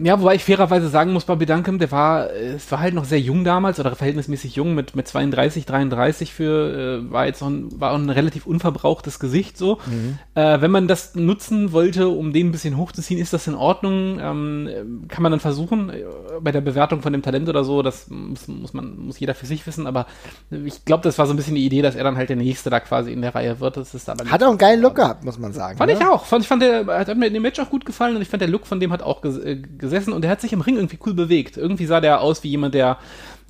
[0.03, 3.21] Ja, wobei ich fairerweise sagen muss, Bobby Duncan, der war, es war halt noch sehr
[3.21, 7.81] jung damals oder verhältnismäßig jung mit, mit 32, 33 für, äh, war jetzt noch ein,
[7.81, 9.79] war ein relativ unverbrauchtes Gesicht so.
[9.87, 10.19] Mhm.
[10.35, 14.19] Äh, wenn man das nutzen wollte, um den ein bisschen hochzuziehen, ist das in Ordnung.
[14.21, 16.05] Ähm, kann man dann versuchen, äh,
[16.41, 19.47] bei der Bewertung von dem Talent oder so, das muss, muss man, muss jeder für
[19.47, 20.07] sich wissen, aber
[20.51, 22.71] ich glaube, das war so ein bisschen die Idee, dass er dann halt der Nächste
[22.71, 23.77] da quasi in der Reihe wird.
[23.77, 25.77] Das ist aber hat auch einen geilen Look gehabt, muss man sagen.
[25.77, 25.99] Fand ne?
[25.99, 26.25] ich auch.
[26.25, 28.41] Fand, ich fand der, hat mir in dem Match auch gut gefallen und ich fand
[28.41, 29.57] der Look von dem hat auch ges äh,
[29.91, 31.57] gesessen und er hat sich im Ring irgendwie cool bewegt.
[31.57, 32.99] Irgendwie sah der aus wie jemand, der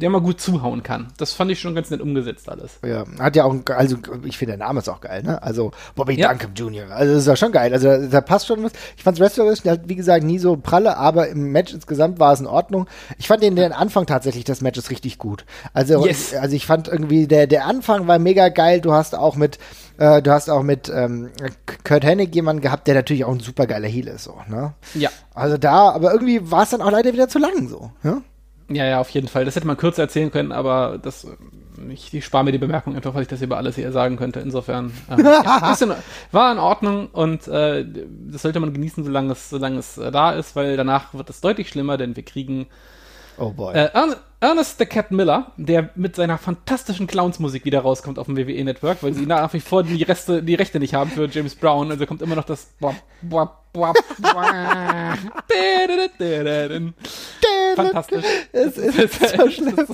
[0.01, 1.09] der mal gut zuhauen kann.
[1.19, 2.79] Das fand ich schon ganz nett umgesetzt alles.
[2.85, 5.43] Ja, hat ja auch, also ich finde der Name ist auch geil, ne?
[5.43, 6.29] Also Bobby ja.
[6.29, 6.91] Duncan Jr.
[6.91, 7.73] Also das ist ja schon geil.
[7.73, 8.73] Also da passt schon was.
[8.97, 12.33] Ich fand wrestlerisch, der hat wie gesagt nie so pralle, aber im Match insgesamt war
[12.33, 12.87] es in Ordnung.
[13.19, 15.45] Ich fand den, den Anfang tatsächlich des Matches richtig gut.
[15.75, 16.35] Also, yes.
[16.35, 18.81] also ich fand irgendwie der, der Anfang war mega geil.
[18.81, 19.59] Du hast auch mit,
[19.99, 21.31] äh, du hast auch mit ähm,
[21.85, 24.73] Kurt Hennig jemanden gehabt, der natürlich auch ein super geiler Heel ist, so, ne?
[24.95, 25.11] Ja.
[25.35, 28.23] Also da, aber irgendwie war es dann auch leider wieder zu lang, so, ja?
[28.71, 29.45] Ja, ja, auf jeden Fall.
[29.45, 31.27] Das hätte man kürzer erzählen können, aber das,
[31.89, 34.41] ich, ich spare mir die Bemerkung einfach, weil ich das über alles hier sagen könnte.
[34.41, 35.93] Insofern ähm, ja, in,
[36.31, 37.85] war in Ordnung und äh,
[38.31, 41.41] das sollte man genießen, solange es, solange es äh, da ist, weil danach wird es
[41.41, 42.69] deutlich schlimmer, denn wir kriegen
[43.41, 43.75] Oh boy.
[43.75, 43.91] Äh,
[44.43, 49.03] Ernest the Cat Miller, der mit seiner fantastischen Clowns-Musik wieder rauskommt auf dem WWE Network,
[49.03, 51.91] weil sie nach wie vor die, Reste, die Rechte nicht haben für James Brown.
[51.91, 52.69] Also kommt immer noch das.
[57.77, 58.25] Fantastisch.
[58.53, 59.87] Es ist so schlimm.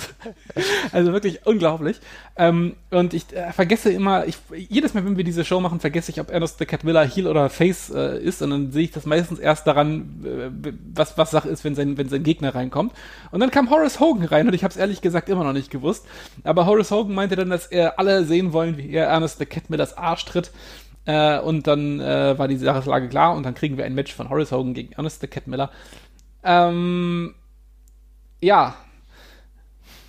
[0.93, 2.01] Also wirklich unglaublich.
[2.37, 6.11] Ähm, und ich äh, vergesse immer, ich, jedes Mal, wenn wir diese Show machen, vergesse
[6.11, 8.41] ich, ob Ernest the Cat Miller Heel oder Face äh, ist.
[8.43, 11.99] Und dann sehe ich das meistens erst daran, äh, was, was Sache ist, wenn sein,
[11.99, 12.93] wenn sein Gegner reinkommt.
[13.31, 15.53] Und dann kam Horace Hogan rein rein und ich habe es ehrlich gesagt immer noch
[15.53, 16.07] nicht gewusst.
[16.45, 19.71] Aber Horace Hogan meinte dann, dass er alle sehen wollen, wie er Ernest the Cat
[19.71, 20.53] mir das Arsch tritt.
[21.05, 24.29] Äh, und dann äh, war die Sachlage klar und dann kriegen wir ein Match von
[24.29, 25.71] Horace Hogan gegen Ernest the Cat Miller.
[26.43, 27.35] Ähm,
[28.41, 28.77] ja,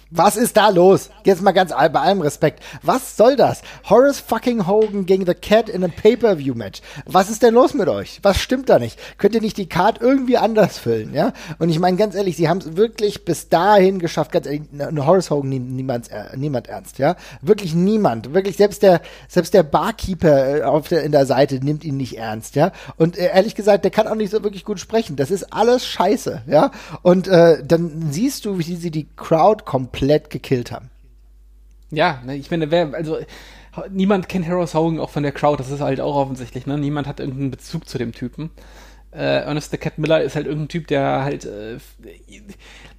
[0.09, 1.09] was ist da los?
[1.25, 2.63] Jetzt mal ganz bei allem Respekt.
[2.81, 3.61] Was soll das?
[3.89, 6.81] Horace fucking Hogan gegen The Cat in einem Pay-Per-View-Match.
[7.05, 8.19] Was ist denn los mit euch?
[8.23, 8.97] Was stimmt da nicht?
[9.17, 11.33] Könnt ihr nicht die Card irgendwie anders füllen, ja?
[11.59, 15.05] Und ich meine ganz ehrlich, sie haben es wirklich bis dahin geschafft, ganz ehrlich, eine
[15.05, 17.17] Horace Hogan nie, niemand, äh, niemand ernst, ja?
[17.41, 18.33] Wirklich niemand.
[18.33, 22.17] Wirklich selbst der, selbst der Barkeeper äh, auf der, in der Seite nimmt ihn nicht
[22.17, 22.71] ernst, ja?
[22.95, 25.17] Und äh, ehrlich gesagt, der kann auch nicht so wirklich gut sprechen.
[25.17, 26.71] Das ist alles scheiße, ja?
[27.01, 30.89] Und äh, dann siehst du, wie sie die Crowd komplett komplett gekillt haben.
[31.89, 33.17] Ja, ne, ich meine, wer, also
[33.89, 36.77] niemand kennt Heroes Hogan auch von der Crowd, das ist halt auch offensichtlich, ne?
[36.77, 38.51] Niemand hat irgendeinen Bezug zu dem Typen.
[39.11, 41.77] Äh, Ernest the Cat Miller ist halt irgendein Typ, der halt äh,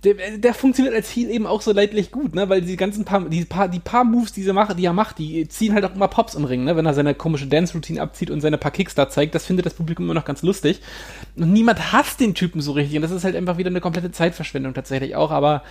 [0.04, 2.48] der, der funktioniert als Heal eben auch so leidlich gut, ne?
[2.48, 5.18] Weil die ganzen paar, die paar, die paar Moves, die er macht, die er macht,
[5.18, 6.76] die ziehen halt auch immer Pops im Ring, ne?
[6.76, 9.74] Wenn er seine komische Dance-Routine abzieht und seine paar Kicks da zeigt, das findet das
[9.74, 10.80] Publikum immer noch ganz lustig.
[11.36, 12.96] Und niemand hasst den Typen so richtig.
[12.96, 15.62] Und das ist halt einfach wieder eine komplette Zeitverschwendung tatsächlich auch, aber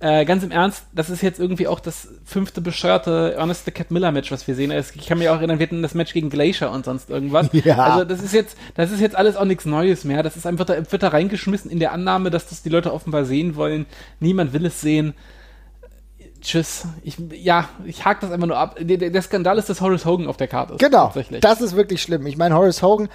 [0.00, 3.90] äh, ganz im Ernst, das ist jetzt irgendwie auch das fünfte bescheuerte Ernest the Cat
[3.90, 4.70] Miller Match, was wir sehen.
[4.70, 7.48] Ich kann mich auch erinnern, wir hatten das Match gegen Glacier und sonst irgendwas.
[7.64, 7.76] Ja.
[7.78, 10.22] Also das ist jetzt, das ist jetzt alles auch nichts Neues mehr.
[10.22, 13.56] Das ist einfach, wird da reingeschmissen in der Annahme, dass das die Leute offenbar sehen
[13.56, 13.86] wollen.
[14.20, 15.14] Niemand will es sehen
[16.40, 16.86] tschüss.
[17.02, 18.76] Ich, ja, ich hake das einfach nur ab.
[18.80, 20.80] Der, der, Skandal ist, dass Horace Hogan auf der Karte ist.
[20.80, 21.12] Genau.
[21.40, 22.26] Das ist wirklich schlimm.
[22.26, 23.08] Ich meine, Horace Hogan,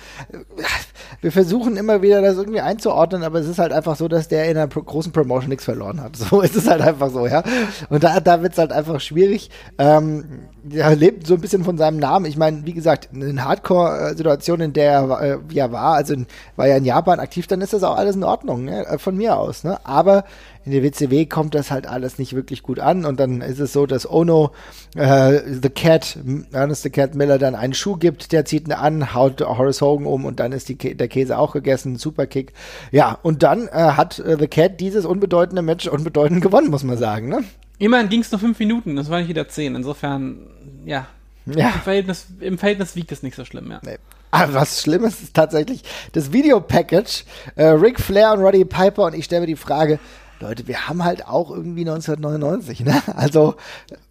[1.22, 4.46] wir versuchen immer wieder das irgendwie einzuordnen, aber es ist halt einfach so, dass der
[4.46, 6.18] in einer pro großen Promotion nichts verloren hat.
[6.24, 7.44] So ist es halt einfach so, ja.
[7.90, 9.50] Und da, da wird es halt einfach schwierig.
[9.78, 12.26] Ähm, er lebt so ein bisschen von seinem Namen.
[12.26, 16.68] Ich meine, wie gesagt, in Hardcore-Situation, in der er äh, ja war, also in, war
[16.68, 18.86] ja in Japan aktiv, dann ist das auch alles in Ordnung, ne?
[18.98, 19.64] von mir aus.
[19.64, 19.78] Ne?
[19.86, 20.24] Aber
[20.66, 23.74] in der WCW kommt das halt alles nicht wirklich gut an und dann ist es
[23.74, 24.52] so, dass Ono
[24.96, 26.18] äh, The Cat,
[26.52, 30.06] Ernest The Cat Miller dann einen Schuh gibt, der zieht ihn an, haut Horace Hogan
[30.06, 32.54] um und dann ist die, der Käse auch gegessen, Superkick.
[32.92, 36.98] Ja, und dann äh, hat äh, The Cat dieses unbedeutende Match unbedeutend gewonnen, muss man
[36.98, 37.44] sagen, ne?
[37.80, 39.76] Immerhin ging es nur fünf Minuten, das war nicht wieder zehn.
[39.76, 40.48] Insofern,
[40.86, 41.08] ja.
[41.46, 41.70] ja.
[41.70, 43.80] Im, Verhältnis, Im Verhältnis wiegt es nicht so schlimm, ja.
[43.84, 43.98] Nee.
[44.32, 47.24] Aber was Schlimmes ist tatsächlich das Videopackage.
[47.56, 50.00] Äh, Ric Flair und Roddy Piper und ich stelle mir die Frage,
[50.40, 53.02] Leute, wir haben halt auch irgendwie 1999, ne?
[53.16, 53.56] Also,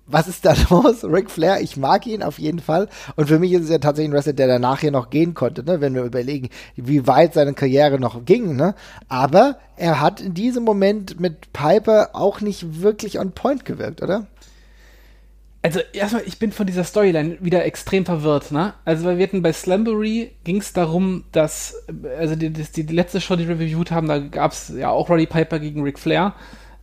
[0.06, 1.04] was ist da los?
[1.04, 2.88] Ric Flair, ich mag ihn auf jeden Fall.
[3.16, 5.64] Und für mich ist es ja tatsächlich ein Wrestler, der danach hier noch gehen konnte,
[5.64, 5.80] ne?
[5.80, 8.74] Wenn wir überlegen, wie weit seine Karriere noch ging, ne?
[9.08, 14.26] Aber er hat in diesem Moment mit Piper auch nicht wirklich on point gewirkt, oder?
[15.62, 18.74] Also erstmal, ich bin von dieser Storyline wieder extrem verwirrt, ne?
[18.84, 21.86] Also wir hatten bei Slambury ging es darum, dass,
[22.18, 25.08] also die, die, die, letzte Show, die wir reviewed haben, da gab es ja auch
[25.08, 26.34] Roddy Piper gegen Ric Flair.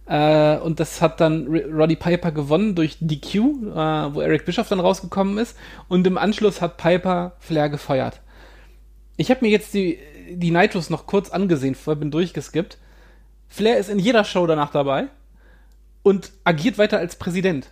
[0.06, 3.40] Äh, und das hat dann Roddy Piper gewonnen durch DQ, äh,
[4.14, 5.58] wo Eric Bischoff dann rausgekommen ist.
[5.90, 8.22] Und im Anschluss hat Piper Flair gefeuert.
[9.18, 10.00] Ich habe mir jetzt die,
[10.32, 12.78] die Nitros noch kurz angesehen, vorher bin durchgeskippt.
[13.50, 15.08] Flair ist in jeder Show danach dabei
[16.02, 17.68] und agiert weiter als Präsident.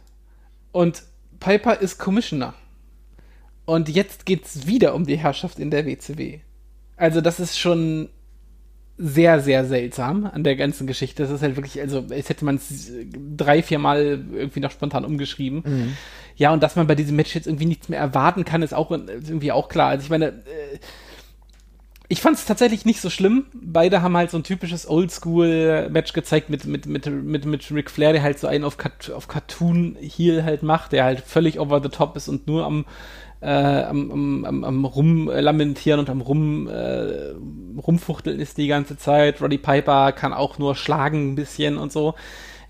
[0.77, 1.01] Und
[1.39, 2.53] Piper ist Commissioner.
[3.65, 6.41] Und jetzt geht es wieder um die Herrschaft in der WCW.
[6.95, 8.09] Also, das ist schon
[8.95, 11.23] sehr, sehr seltsam an der ganzen Geschichte.
[11.23, 12.91] Das ist halt wirklich, also, als hätte man es
[13.35, 15.63] drei, vier Mal irgendwie noch spontan umgeschrieben.
[15.65, 15.97] Mhm.
[16.35, 18.91] Ja, und dass man bei diesem Match jetzt irgendwie nichts mehr erwarten kann, ist auch
[18.91, 19.89] irgendwie auch klar.
[19.89, 20.77] Also, ich meine, äh,
[22.09, 23.47] ich fand es tatsächlich nicht so schlimm.
[23.53, 28.13] Beide haben halt so ein typisches Oldschool-Match gezeigt mit, mit, mit, mit, mit Ric Flair,
[28.13, 31.89] der halt so einen auf, Cut, auf Cartoon-Heel halt macht, der halt völlig over the
[31.89, 32.85] top ist und nur am,
[33.41, 37.33] äh, am, am, am, rumlamentieren und am rum, äh,
[37.85, 39.41] rumfuchteln ist die ganze Zeit.
[39.41, 42.15] Roddy Piper kann auch nur schlagen ein bisschen und so.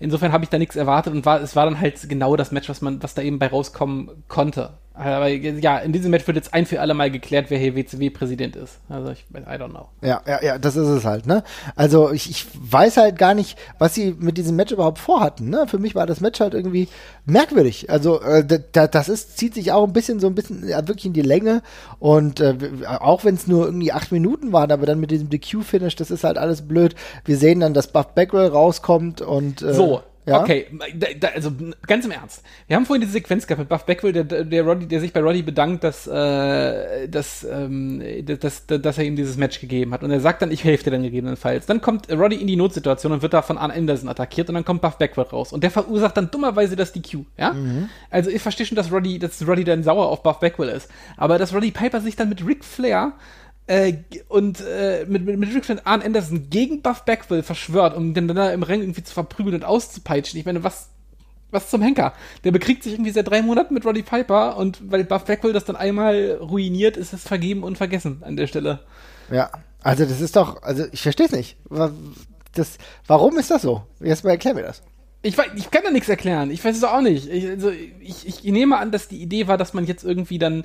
[0.00, 2.68] Insofern habe ich da nichts erwartet und war, es war dann halt genau das Match,
[2.68, 4.70] was man, was da eben bei rauskommen konnte.
[4.98, 8.56] Aber ja, in diesem Match wird jetzt ein für alle Mal geklärt, wer hier WCW-Präsident
[8.56, 8.80] ist.
[8.88, 9.86] Also ich, I don't know.
[10.02, 11.44] Ja, ja, ja, das ist es halt, ne?
[11.76, 15.66] Also ich, ich weiß halt gar nicht, was sie mit diesem Match überhaupt vorhatten, ne?
[15.68, 16.88] Für mich war das Match halt irgendwie
[17.26, 17.90] merkwürdig.
[17.90, 21.06] Also äh, da, das ist, zieht sich auch ein bisschen so ein bisschen ja, wirklich
[21.06, 21.62] in die Länge
[22.00, 22.56] und äh,
[22.98, 26.24] auch wenn es nur irgendwie acht Minuten waren, aber dann mit diesem DQ-Finish, das ist
[26.24, 26.96] halt alles blöd.
[27.24, 30.40] Wir sehen dann, dass Buff Bagwell rauskommt und äh, so, ja?
[30.40, 31.52] Okay, da, da, also
[31.86, 32.42] ganz im Ernst.
[32.66, 35.20] Wir haben vorhin diese Sequenz gehabt mit Buff Beckwell, der, der, Roddy, der sich bei
[35.20, 40.02] Roddy bedankt, dass, äh, dass, ähm, dass, dass, dass er ihm dieses Match gegeben hat.
[40.02, 41.66] Und er sagt dann, ich helfe dir dann gegebenenfalls.
[41.66, 44.64] Dann kommt Roddy in die Notsituation und wird da von Arn Anderson attackiert und dann
[44.64, 45.52] kommt Buff Beckwell raus.
[45.52, 47.52] Und der verursacht dann dummerweise das DQ, ja?
[47.52, 47.88] Mhm.
[48.10, 50.90] Also ich verstehe schon, dass Roddy, dass Roddy dann sauer auf Buff Beckwell ist.
[51.16, 53.12] Aber dass Roddy Piper sich dann mit Ric Flair
[53.68, 58.26] äh, und äh, mit, mit, mit Rick Arn Anderson gegen Buff Bagwell verschwört, um den
[58.26, 60.40] dann im Ring irgendwie zu verprügeln und auszupeitschen.
[60.40, 60.88] Ich meine, was,
[61.50, 62.14] was zum Henker?
[62.44, 65.66] Der bekriegt sich irgendwie seit drei Monaten mit Roddy Piper und weil Buff Bagwell das
[65.66, 68.80] dann einmal ruiniert, ist es vergeben und vergessen an der Stelle.
[69.30, 69.50] Ja,
[69.82, 71.56] also das ist doch, also ich verstehe es nicht.
[72.54, 73.82] Das, warum ist das so?
[74.00, 74.82] Jetzt mal erklär mir das.
[75.20, 76.50] Ich, weiß, ich kann da nichts erklären.
[76.50, 77.28] Ich weiß es auch nicht.
[77.28, 80.64] Ich, also, ich, ich nehme an, dass die Idee war, dass man jetzt irgendwie dann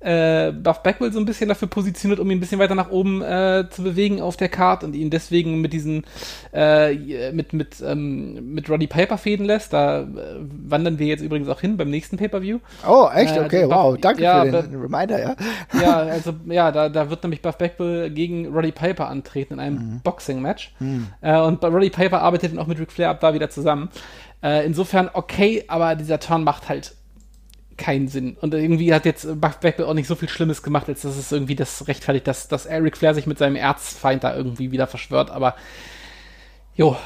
[0.00, 3.22] äh, Buff Backwell so ein bisschen dafür positioniert, um ihn ein bisschen weiter nach oben
[3.22, 6.04] äh, zu bewegen auf der Karte und ihn deswegen mit diesen
[6.52, 9.72] äh, mit mit ähm, mit Roddy Piper fäden lässt.
[9.72, 10.06] Da äh,
[10.40, 12.58] wandern wir jetzt übrigens auch hin beim nächsten Pay-per-View.
[12.88, 13.36] Oh, echt?
[13.36, 15.36] Äh, okay, wow, danke ja, für den Reminder, ja.
[15.80, 19.76] Ja, also ja, da, da wird nämlich Buff Backwell gegen Roddy Piper antreten in einem
[19.76, 20.00] mhm.
[20.02, 20.72] Boxing-Match.
[20.78, 21.08] Mhm.
[21.20, 23.90] Äh, und Roddy Piper arbeitet dann auch mit Ric Flair ab da wieder zusammen.
[24.42, 26.94] Äh, insofern okay, aber dieser Turn macht halt
[27.80, 28.36] keinen Sinn.
[28.40, 31.32] Und irgendwie hat jetzt Buff Beckwell auch nicht so viel Schlimmes gemacht, als dass es
[31.32, 35.30] irgendwie das rechtfertigt, dass, dass Eric Flair sich mit seinem Erzfeind da irgendwie wieder verschwört.
[35.30, 35.56] Aber
[36.76, 36.96] jo,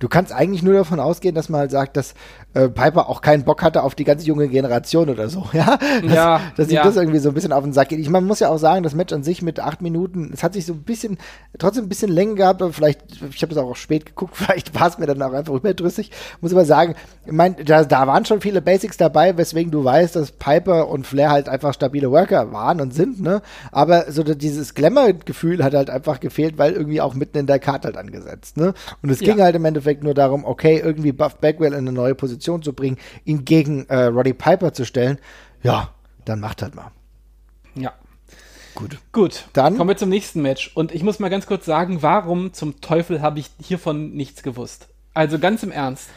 [0.00, 2.14] Du kannst eigentlich nur davon ausgehen, dass man halt sagt, dass
[2.54, 5.78] äh, Piper auch keinen Bock hatte auf die ganze junge Generation oder so, ja?
[6.02, 6.84] Dass, ja, dass ihm ja.
[6.84, 8.00] das irgendwie so ein bisschen auf den Sack geht.
[8.00, 10.54] Ich, man muss ja auch sagen, das Match an sich mit acht Minuten, es hat
[10.54, 11.18] sich so ein bisschen,
[11.58, 14.88] trotzdem ein bisschen länger gehabt, aber vielleicht, ich habe das auch spät geguckt, vielleicht war
[14.88, 16.10] es mir dann auch einfach überdrüssig.
[16.40, 16.94] Muss aber sagen,
[17.26, 21.06] ich mein, da, da waren schon viele Basics dabei, weswegen du weißt, dass Piper und
[21.06, 23.42] Flair halt einfach stabile Worker waren und sind, ne?
[23.70, 27.88] Aber so dieses Glamour-Gefühl hat halt einfach gefehlt, weil irgendwie auch mitten in der Karte
[27.88, 28.72] halt angesetzt, ne?
[29.02, 29.26] Und es ja.
[29.26, 32.62] ging halt im Endeffekt Endeffekt nur darum, okay, irgendwie Buff Bagwell in eine neue Position
[32.62, 35.18] zu bringen, ihn gegen äh, Roddy Piper zu stellen.
[35.62, 35.90] Ja,
[36.24, 36.90] dann macht halt mal.
[37.74, 37.92] Ja.
[38.74, 38.98] Gut.
[39.12, 39.44] Gut.
[39.52, 40.70] Dann kommen wir zum nächsten Match.
[40.74, 44.88] Und ich muss mal ganz kurz sagen, warum zum Teufel habe ich hiervon nichts gewusst?
[45.12, 46.08] Also ganz im Ernst.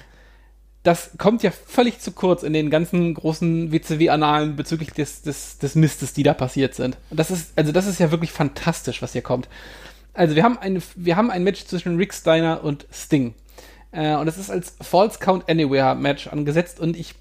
[0.84, 5.76] Das kommt ja völlig zu kurz in den ganzen großen WCW-Annalen bezüglich des, des, des
[5.76, 6.98] Mistes, die da passiert sind.
[7.10, 9.48] Das ist, also das ist ja wirklich fantastisch, was hier kommt.
[10.14, 13.34] Also wir haben ein, wir haben ein Match zwischen Rick Steiner und Sting.
[13.94, 17.16] Äh, und es ist als False Count Anywhere Match angesetzt und ich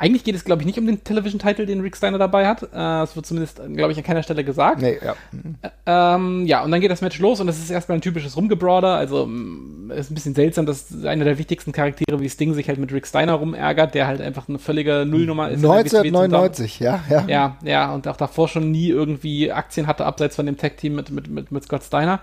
[0.00, 2.62] eigentlich geht es, glaube ich, nicht um den Television-Title, den Rick Steiner dabei hat.
[2.62, 4.80] Äh, das wird zumindest, glaube ich, an keiner Stelle gesagt.
[4.80, 5.16] Nee, ja.
[5.62, 8.36] Äh, ähm, ja, und dann geht das Match los und es ist erstmal ein typisches
[8.36, 8.94] Rumgebrawler.
[8.94, 12.78] Also mm, ist ein bisschen seltsam, dass einer der wichtigsten Charaktere wie Sting sich halt
[12.78, 15.64] mit Rick Steiner rumärgert, der halt einfach eine völlige Nullnummer ist.
[15.64, 17.24] 1999, ja, ja.
[17.26, 21.10] Ja, ja, und auch davor schon nie irgendwie Aktien hatte, abseits von dem Tag-Team mit,
[21.10, 22.20] mit, mit, mit Scott Steiner.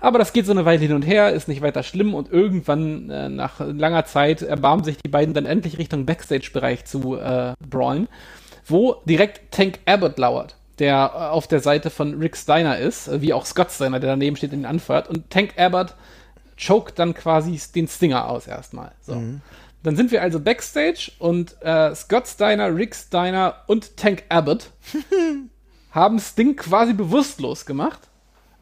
[0.00, 3.10] Aber das geht so eine Weile hin und her, ist nicht weiter schlimm und irgendwann
[3.10, 8.08] äh, nach langer Zeit erbarmen sich die beiden dann endlich Richtung Backstage-Bereich zu äh, brawlen,
[8.66, 13.22] wo direkt Tank Abbott lauert der äh, auf der Seite von Rick Steiner ist, äh,
[13.22, 15.08] wie auch Scott Steiner, der daneben steht und ihn anfeuert.
[15.08, 15.94] Und Tank Abbott
[16.56, 18.92] choked dann quasi den Stinger aus erstmal.
[19.02, 19.14] So.
[19.14, 19.42] Mhm.
[19.82, 24.70] Dann sind wir also backstage und äh, Scott Steiner, Rick Steiner und Tank Abbott
[25.92, 28.00] haben Sting quasi bewusstlos gemacht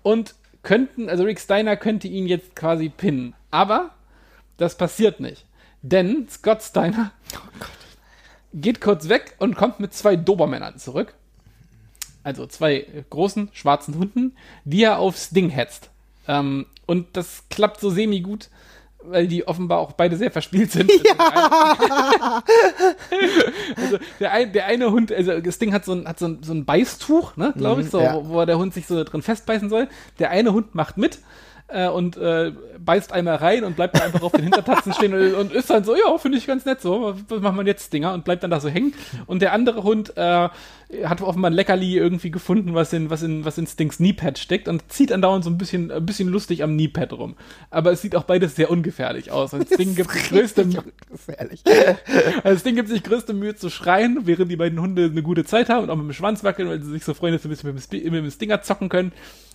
[0.02, 3.34] und könnten, also Rick Steiner könnte ihn jetzt quasi pinnen.
[3.50, 3.90] Aber
[4.56, 5.46] das passiert nicht.
[5.82, 7.38] Denn Scott Steiner oh
[8.52, 11.14] geht kurz weg und kommt mit zwei Dobermännern zurück.
[12.24, 15.90] Also zwei großen schwarzen Hunden, die er aufs Ding hetzt.
[16.26, 18.48] Ähm, und das klappt so semi gut,
[19.10, 20.90] weil die offenbar auch beide sehr verspielt sind.
[21.04, 21.14] Ja.
[23.76, 26.42] also der, ein, der eine Hund, also das Ding hat so ein, hat so ein,
[26.42, 28.14] so ein Beißtuch, ne, glaube ich, mhm, so, ja.
[28.14, 29.88] wo, wo, der Hund sich so drin festbeißen soll.
[30.18, 31.18] Der eine Hund macht mit.
[31.68, 35.34] Äh, und äh, beißt einmal rein und bleibt dann einfach auf den Hintertatzen stehen und,
[35.34, 38.14] und, ist dann so, ja, finde ich ganz nett so, was machen wir jetzt, Dinger?
[38.14, 38.94] Und bleibt dann da so hängen.
[39.26, 40.48] Und der andere Hund äh,
[41.04, 44.68] hat offenbar ein Leckerli irgendwie gefunden, was in, was in, was in Stinks Kneepad steckt
[44.68, 47.36] und zieht andauernd so ein bisschen, ein bisschen lustig am Kneepad rum.
[47.70, 49.52] Aber es sieht auch beides sehr ungefährlich aus.
[49.52, 51.62] Und das Ding gibt sich größte, ungefährlich.
[52.44, 55.84] also gibt sich größte Mühe zu schreien, während die beiden Hunde eine gute Zeit haben
[55.84, 57.74] und auch mit dem Schwanz wackeln, weil sie sich so freuen, dass sie ein bisschen
[57.74, 59.12] mit dem, mit dem Stinger zocken können.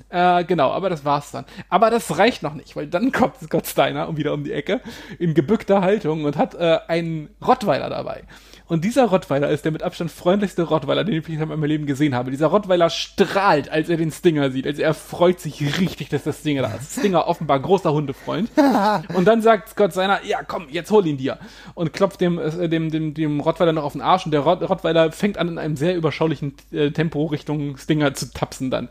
[0.09, 1.45] Äh, genau, aber das war's dann.
[1.69, 4.81] Aber das reicht noch nicht, weil dann kommt Scott Steiner um wieder um die Ecke
[5.19, 8.23] in gebückter Haltung und hat äh, einen Rottweiler dabei.
[8.67, 12.15] Und dieser Rottweiler ist der mit Abstand freundlichste Rottweiler, den ich in meinem Leben gesehen
[12.15, 12.31] habe.
[12.31, 14.65] Dieser Rottweiler strahlt, als er den Stinger sieht.
[14.65, 16.97] Also er freut sich richtig, dass das Stinger da ist.
[16.97, 18.49] Stinger offenbar großer Hundefreund.
[19.13, 21.39] und dann sagt Scott seiner, ja komm, jetzt hol ihn dir.
[21.75, 24.25] Und klopft dem, äh, dem, dem, dem Rottweiler noch auf den Arsch.
[24.25, 28.31] Und der Rott Rottweiler fängt an, in einem sehr überschaulichen äh, Tempo Richtung Stinger zu
[28.31, 28.87] tapsen dann.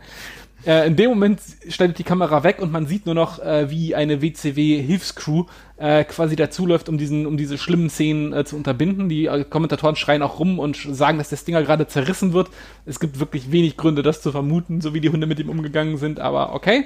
[0.65, 3.95] Äh, in dem Moment schneidet die Kamera weg und man sieht nur noch, äh, wie
[3.95, 5.47] eine WCW-Hilfscrew
[5.77, 9.09] äh, quasi dazuläuft, um diesen, um diese schlimmen Szenen äh, zu unterbinden.
[9.09, 12.49] Die äh, Kommentatoren schreien auch rum und sagen, dass der Stinger gerade zerrissen wird.
[12.87, 15.97] Es gibt wirklich wenig Gründe, das zu vermuten, so wie die Hunde mit ihm umgegangen
[15.97, 16.85] sind, aber okay.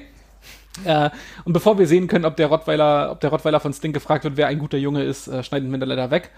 [0.84, 1.10] Äh,
[1.44, 4.36] und bevor wir sehen können, ob der Rottweiler, ob der Rottweiler von Sting gefragt wird,
[4.36, 6.30] wer ein guter Junge ist, äh, schneiden wir leider weg.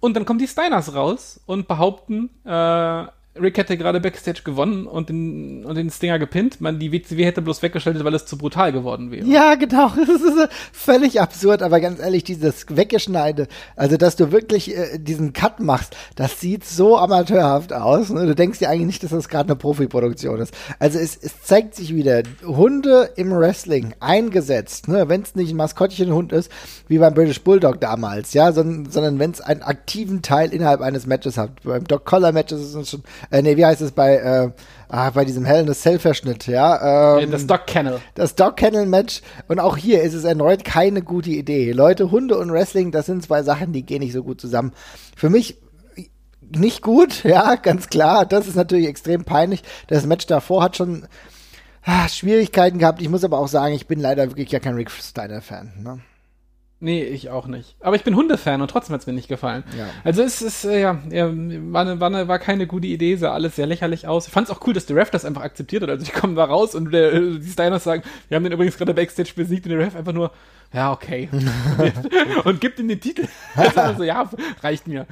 [0.00, 3.04] Und dann kommen die Steiners raus und behaupten, äh,
[3.40, 6.60] Rick hätte gerade Backstage gewonnen und den, und den Stinger gepinnt.
[6.60, 9.26] Man, die WCW hätte bloß weggeschaltet, weil es zu brutal geworden wäre.
[9.26, 9.90] Ja, genau.
[10.02, 15.32] Das ist völlig absurd, aber ganz ehrlich, dieses Weggeschneide, also dass du wirklich äh, diesen
[15.32, 18.10] Cut machst, das sieht so amateurhaft aus.
[18.10, 18.26] Ne?
[18.26, 20.52] Du denkst dir eigentlich nicht, dass das gerade eine Profiproduktion ist.
[20.78, 25.08] Also es, es zeigt sich wieder, Hunde im Wrestling eingesetzt, ne?
[25.08, 26.50] wenn es nicht ein Maskottchenhund ist,
[26.88, 31.06] wie beim British Bulldog damals, ja, sondern, sondern wenn es einen aktiven Teil innerhalb eines
[31.06, 31.62] Matches hat.
[31.62, 34.50] Beim Doc Collar Matches ist es schon äh, nee, wie heißt es bei, äh,
[34.88, 37.18] ah, bei diesem Hell in Cell-Verschnitt, ja?
[37.18, 38.00] Ähm, das Dog Kennel.
[38.14, 39.22] Das Dog Kennel Match.
[39.48, 41.72] Und auch hier ist es erneut keine gute Idee.
[41.72, 44.72] Leute, Hunde und Wrestling, das sind zwei Sachen, die gehen nicht so gut zusammen.
[45.16, 45.58] Für mich
[46.56, 48.26] nicht gut, ja, ganz klar.
[48.26, 49.62] Das ist natürlich extrem peinlich.
[49.86, 51.06] Das Match davor hat schon
[51.84, 53.00] ah, Schwierigkeiten gehabt.
[53.00, 55.72] Ich muss aber auch sagen, ich bin leider wirklich ja kein Rick Steiner-Fan.
[55.82, 56.00] Ne?
[56.84, 57.76] Nee, ich auch nicht.
[57.78, 59.62] Aber ich bin Hundefan und trotzdem hat es mir nicht gefallen.
[59.78, 59.86] Ja.
[60.02, 63.54] Also es ist, äh, ja, war, eine, war, eine, war keine gute Idee, sah alles
[63.54, 64.26] sehr lächerlich aus.
[64.26, 65.90] Ich fand es auch cool, dass der Ref das einfach akzeptiert hat.
[65.90, 68.94] Also ich komme da raus und der, die Steiners sagen, wir haben den übrigens gerade
[68.94, 70.32] Backstage besiegt und der Ref einfach nur,
[70.72, 71.28] ja, okay.
[72.44, 73.26] und gibt ihm den Titel.
[73.74, 74.28] Also, ja,
[74.62, 75.06] reicht mir.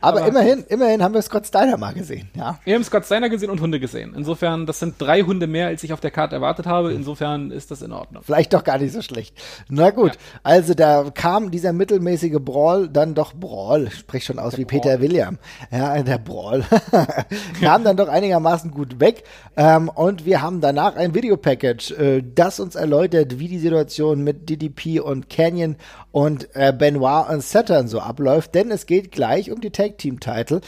[0.00, 2.58] Aber, Aber, immerhin, immerhin haben wir Scott Steiner mal gesehen, ja.
[2.64, 4.14] Wir haben Scott Steiner gesehen und Hunde gesehen.
[4.16, 6.92] Insofern, das sind drei Hunde mehr, als ich auf der Karte erwartet habe.
[6.92, 8.22] Insofern ist das in Ordnung.
[8.24, 9.36] Vielleicht doch gar nicht so schlecht.
[9.68, 10.20] Na gut, ja.
[10.42, 14.80] also da kam dieser mittelmäßige Brawl dann doch Brawl, sprich schon aus der wie Brawl.
[14.80, 15.38] Peter William.
[15.70, 16.64] Ja, der Brawl.
[17.60, 19.24] kam dann doch einigermaßen gut weg.
[19.56, 24.48] Ähm, und wir haben danach ein Videopackage, äh, das uns erläutert, wie die Situation mit
[24.48, 25.76] DDP und Canyon
[26.10, 30.20] und äh, Benoit und Saturn so abläuft, denn es geht gleich um die Tag Team
[30.20, 30.60] Title.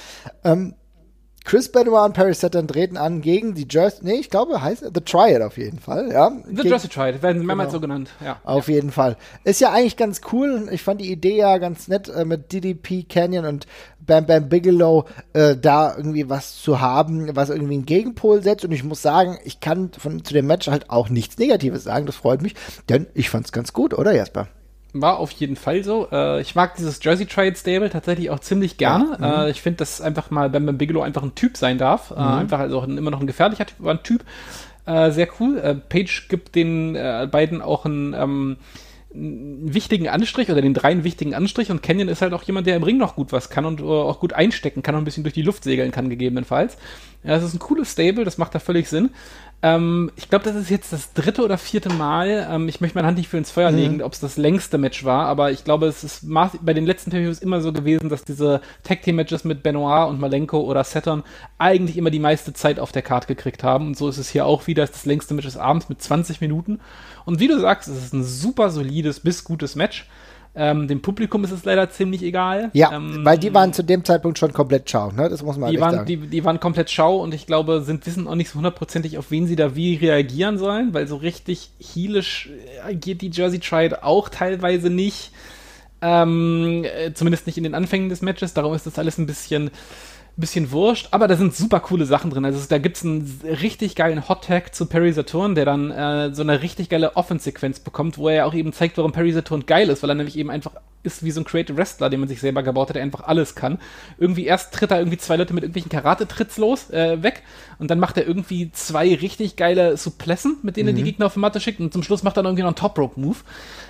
[0.45, 0.75] Ähm,
[1.47, 5.01] Chris Benoit und Perry Saturn treten an gegen die Jersey, nee, ich glaube, heißt The
[5.01, 6.33] Triad auf jeden Fall, ja.
[6.45, 7.77] The gegen, Jersey Triad, werden mehrmals genau.
[7.77, 8.41] so genannt, ja.
[8.43, 8.75] Auf ja.
[8.75, 9.17] jeden Fall.
[9.45, 10.69] Ist ja eigentlich ganz cool.
[10.73, 13.69] Ich fand die Idee ja ganz nett äh, mit DDP, Canyon und
[14.01, 15.05] Bam Bam Bigelow
[15.35, 18.65] äh, da irgendwie was zu haben, was irgendwie einen Gegenpol setzt.
[18.65, 22.07] Und ich muss sagen, ich kann von, zu dem Match halt auch nichts Negatives sagen.
[22.07, 22.57] Das freut mich,
[22.89, 24.49] denn ich fand's ganz gut, oder Jasper?
[25.01, 26.09] War auf jeden Fall so.
[26.11, 29.17] Äh, ich mag dieses Jersey Trade Stable tatsächlich auch ziemlich gerne.
[29.21, 29.47] Ja, mhm.
[29.47, 32.11] äh, ich finde, dass einfach mal Bam Bam Bigelow einfach ein Typ sein darf.
[32.11, 32.21] Äh, mhm.
[32.21, 34.25] einfach also ein, immer noch ein gefährlicher Typ, ein Typ.
[34.87, 35.59] Äh, sehr cool.
[35.59, 38.57] Äh, Page gibt den äh, beiden auch ein ähm,
[39.17, 42.77] einen wichtigen Anstrich oder den dreien wichtigen Anstrich und Canyon ist halt auch jemand, der
[42.77, 45.35] im Ring noch gut was kann und auch gut einstecken kann und ein bisschen durch
[45.35, 46.77] die Luft segeln kann, gegebenenfalls.
[47.25, 49.11] Ja, das ist ein cooles Stable, das macht da völlig Sinn.
[49.63, 52.47] Ähm, ich glaube, das ist jetzt das dritte oder vierte Mal.
[52.51, 53.77] Ähm, ich möchte meine Hand nicht für ins Feuer mhm.
[53.77, 57.11] legen, ob es das längste Match war, aber ich glaube, es ist bei den letzten
[57.11, 61.25] Interviews immer so gewesen, dass diese Tag Team Matches mit Benoit und Malenko oder Saturn
[61.59, 63.89] eigentlich immer die meiste Zeit auf der Karte gekriegt haben.
[63.89, 64.85] Und so ist es hier auch wieder.
[64.85, 66.81] Es ist das längste Match des Abends mit 20 Minuten.
[67.25, 70.07] Und wie du sagst, es ist ein super solides bis gutes Match.
[70.59, 72.71] Ähm, dem Publikum ist es leider ziemlich egal.
[72.73, 75.29] Ja, ähm, weil die waren zu dem Zeitpunkt schon komplett schau, ne?
[75.29, 76.07] Das muss man die waren, sagen.
[76.07, 79.31] Die, die waren komplett schau und ich glaube, sind wissen auch nicht so hundertprozentig, auf
[79.31, 82.49] wen sie da wie reagieren sollen, weil so richtig heelisch
[82.83, 85.31] agiert die Jersey Triad auch teilweise nicht.
[86.01, 88.55] Ähm, äh, zumindest nicht in den Anfängen des Matches.
[88.55, 89.71] Darum ist das alles ein bisschen
[90.41, 92.45] bisschen wurscht, aber da sind super coole Sachen drin.
[92.45, 96.43] Also da gibt's einen richtig geilen Hot Tag zu Perry Saturn, der dann äh, so
[96.43, 100.03] eine richtig geile Offense-Sequenz bekommt, wo er auch eben zeigt, warum Perry Saturn geil ist,
[100.03, 100.73] weil er nämlich eben einfach
[101.07, 103.55] ist wie so ein Creative Wrestler, den man sich selber gebaut hat, der einfach alles
[103.55, 103.79] kann.
[104.19, 107.43] Irgendwie erst tritt er irgendwie zwei Leute mit irgendwelchen Karate-Tritts los, äh, weg
[107.79, 110.91] und dann macht er irgendwie zwei richtig geile Suplessen, mit denen mhm.
[110.91, 111.07] er die mhm.
[111.07, 113.37] Gegner auf die Matte schickt und zum Schluss macht er dann irgendwie noch einen Top-Rope-Move.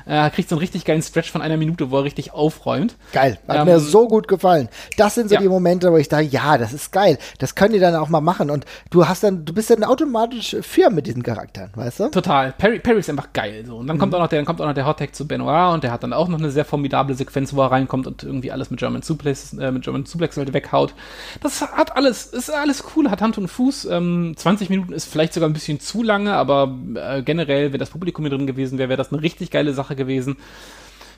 [0.07, 2.95] Äh, kriegt so einen richtig geilen Stretch von einer Minute, wo er richtig aufräumt.
[3.13, 4.69] Geil, hat ähm, mir so gut gefallen.
[4.97, 5.41] Das sind so ja.
[5.41, 7.19] die Momente, wo ich dachte, ja, das ist geil.
[7.39, 10.57] Das können die dann auch mal machen und du hast dann, du bist dann automatisch
[10.61, 12.09] firm mit diesen Charakteren, weißt du?
[12.11, 12.53] Total.
[12.53, 13.77] Perry, Perry ist einfach geil so.
[13.77, 14.01] Und dann mhm.
[14.01, 15.93] kommt auch noch der, dann kommt auch noch der Hot Tag zu Benoit und der
[15.93, 18.81] hat dann auch noch eine sehr formidable Sequenz, wo er reinkommt und irgendwie alles mit
[18.81, 20.95] German Suplex, äh, mit German Suplex halt weghaut.
[21.41, 23.87] Das hat alles, ist alles cool, hat Hand und Fuß.
[23.87, 27.91] Ähm, 20 Minuten ist vielleicht sogar ein bisschen zu lange, aber äh, generell, wenn das
[27.91, 30.37] Publikum hier drin gewesen wäre, wäre das eine richtig geile Sache gewesen.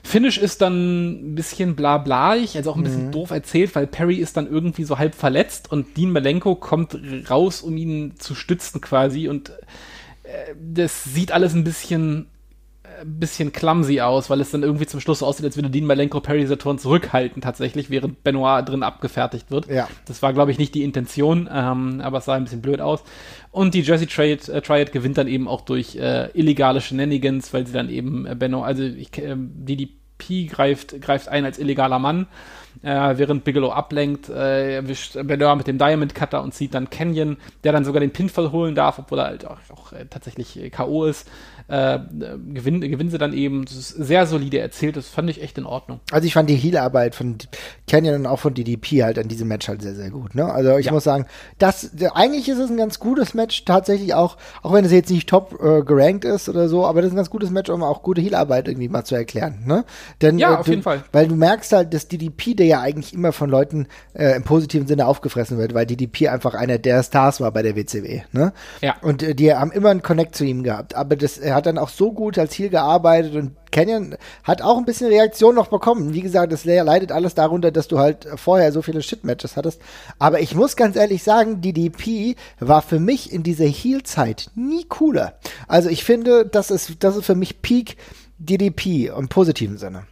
[0.09, 3.11] Finish ist dann ein bisschen blablaig, also auch ein bisschen mhm.
[3.11, 6.97] doof erzählt, weil Perry ist dann irgendwie so halb verletzt und Dean Malenko kommt
[7.29, 9.49] raus, um ihn zu stützen quasi und
[10.23, 12.25] äh, das sieht alles ein bisschen
[13.01, 15.85] ein bisschen clumsy aus, weil es dann irgendwie zum Schluss so aussieht, als würde Dean
[15.85, 19.67] Malenko Perry Saturn zurückhalten, tatsächlich, während Benoit drin abgefertigt wird.
[19.67, 19.87] Ja.
[20.05, 23.03] Das war, glaube ich, nicht die Intention, ähm, aber es sah ein bisschen blöd aus.
[23.51, 27.65] Und die Jersey Triad, äh, Triad gewinnt dann eben auch durch äh, illegale Shenanigans, weil
[27.65, 29.35] sie dann eben äh, Benoit, also ich, äh,
[30.19, 32.27] DDP greift, greift ein als illegaler Mann.
[32.81, 37.35] Äh, während Bigelow ablenkt, äh, erwischt Benoit mit dem Diamond Cutter und zieht dann Canyon,
[37.65, 40.69] der dann sogar den Pinfall holen darf, obwohl er halt auch, auch äh, tatsächlich äh,
[40.69, 41.03] K.O.
[41.03, 41.27] ist
[41.67, 41.99] äh,
[42.53, 43.65] gewinnen, gewinnen sie dann eben.
[43.65, 45.99] Das ist sehr solide erzählt, das fand ich echt in Ordnung.
[46.09, 47.37] Also ich fand die Heal-Arbeit von
[47.85, 50.33] Canyon und auch von DDP halt an diesem Match halt sehr, sehr gut.
[50.33, 50.45] Ne?
[50.45, 50.93] Also ich ja.
[50.93, 51.25] muss sagen,
[51.57, 55.27] das eigentlich ist es ein ganz gutes Match, tatsächlich auch, auch wenn es jetzt nicht
[55.27, 58.03] top äh, gerankt ist oder so, aber das ist ein ganz gutes Match, um auch
[58.03, 59.63] gute Heal-Arbeit irgendwie mal zu erklären.
[59.65, 59.83] Ne?
[60.21, 61.03] Denn, ja, äh, auf jeden Fall.
[61.11, 64.87] Weil du merkst halt, dass DDP, der ja eigentlich immer von Leuten äh, im positiven
[64.87, 68.21] Sinne aufgefressen wird, weil DDP einfach einer der Stars war bei der WCW.
[68.31, 68.53] Ne?
[68.81, 68.95] Ja.
[69.01, 70.95] Und äh, die haben immer einen Connect zu ihm gehabt.
[70.95, 74.77] Aber das, er hat dann auch so gut als Ziel gearbeitet und Canyon hat auch
[74.77, 76.13] ein bisschen Reaktion noch bekommen.
[76.13, 79.81] Wie gesagt, das leidet alles darunter, dass du halt vorher so viele Shit-Matches hattest.
[80.17, 85.33] Aber ich muss ganz ehrlich sagen, DDP war für mich in dieser Heel-Zeit nie cooler.
[85.67, 87.97] Also ich finde, das ist, das ist für mich Peak
[88.39, 90.03] DDP im positiven Sinne.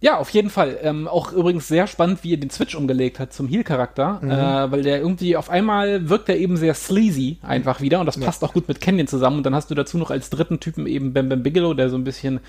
[0.00, 0.78] Ja, auf jeden Fall.
[0.82, 4.30] Ähm, auch übrigens sehr spannend, wie er den Switch umgelegt hat zum Heal-Charakter, mhm.
[4.30, 8.16] äh, weil der irgendwie auf einmal wirkt er eben sehr sleazy einfach wieder und das
[8.16, 8.24] ja.
[8.24, 10.86] passt auch gut mit Canyon zusammen und dann hast du dazu noch als dritten Typen
[10.86, 12.40] eben Bam Bam Bigelow, der so ein bisschen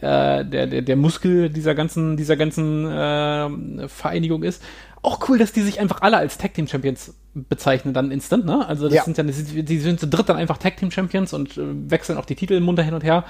[0.00, 4.60] äh, der, der, der Muskel dieser ganzen, dieser ganzen äh, Vereinigung ist.
[5.00, 8.66] Auch cool, dass die sich einfach alle als Tag Team Champions bezeichnen dann instant, ne?
[8.66, 9.04] Also das ja.
[9.04, 12.24] sind ja, die, sind zu dritt dann einfach Tag Team Champions und äh, wechseln auch
[12.24, 13.24] die Titel munter hin und her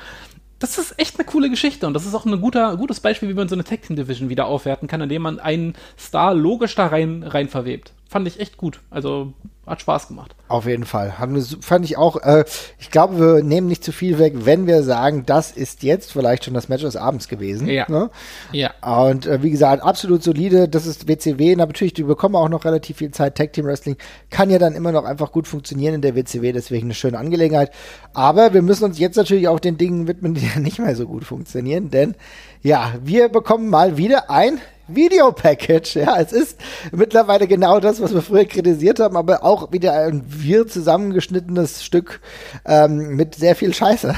[0.63, 3.35] das ist echt eine coole Geschichte und das ist auch ein guter, gutes Beispiel, wie
[3.35, 6.87] man so eine Tag Team Division wieder aufwerten kann, indem man einen Star logisch da
[6.87, 7.93] rein, rein verwebt.
[8.13, 8.81] Fand ich echt gut.
[8.91, 9.33] Also
[9.67, 10.35] hat Spaß gemacht.
[10.49, 11.19] Auf jeden Fall.
[11.19, 12.17] Haben wir, fand ich auch.
[12.17, 12.45] Äh,
[12.79, 16.45] ich glaube, wir nehmen nicht zu viel weg, wenn wir sagen, das ist jetzt vielleicht
[16.45, 17.69] schon das Match des Abends gewesen.
[17.69, 17.87] Ja.
[17.89, 18.11] Ne?
[18.53, 18.73] Ja.
[18.83, 20.69] Und äh, wie gesagt, absolut solide.
[20.69, 21.57] Das ist WCW.
[21.57, 23.39] Natürlich, die bekommen auch noch relativ viel Zeit.
[23.39, 23.97] Tag Team Wrestling
[24.29, 26.53] kann ja dann immer noch einfach gut funktionieren in der WCW.
[26.53, 27.71] Deswegen eine schöne Angelegenheit.
[28.13, 31.07] Aber wir müssen uns jetzt natürlich auch den Dingen widmen, die ja nicht mehr so
[31.07, 31.91] gut funktionieren.
[31.91, 32.15] Denn
[32.61, 35.97] ja, wir bekommen mal wieder ein Videopackage.
[35.97, 36.59] Ja, es ist
[36.91, 42.21] mittlerweile genau das, was wir früher kritisiert haben, aber auch wieder ein wir zusammengeschnittenes Stück
[42.65, 44.15] ähm, mit sehr viel Scheiße.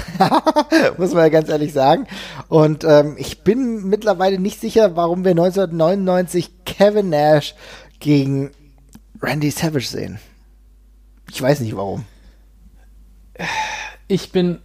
[0.99, 2.07] Muss man ja ganz ehrlich sagen.
[2.49, 7.55] Und ähm, ich bin mittlerweile nicht sicher, warum wir 1999 Kevin Nash
[8.01, 8.51] gegen
[9.23, 10.19] Randy Savage sehen.
[11.31, 12.05] Ich weiß nicht warum.
[14.07, 14.61] Ich bin,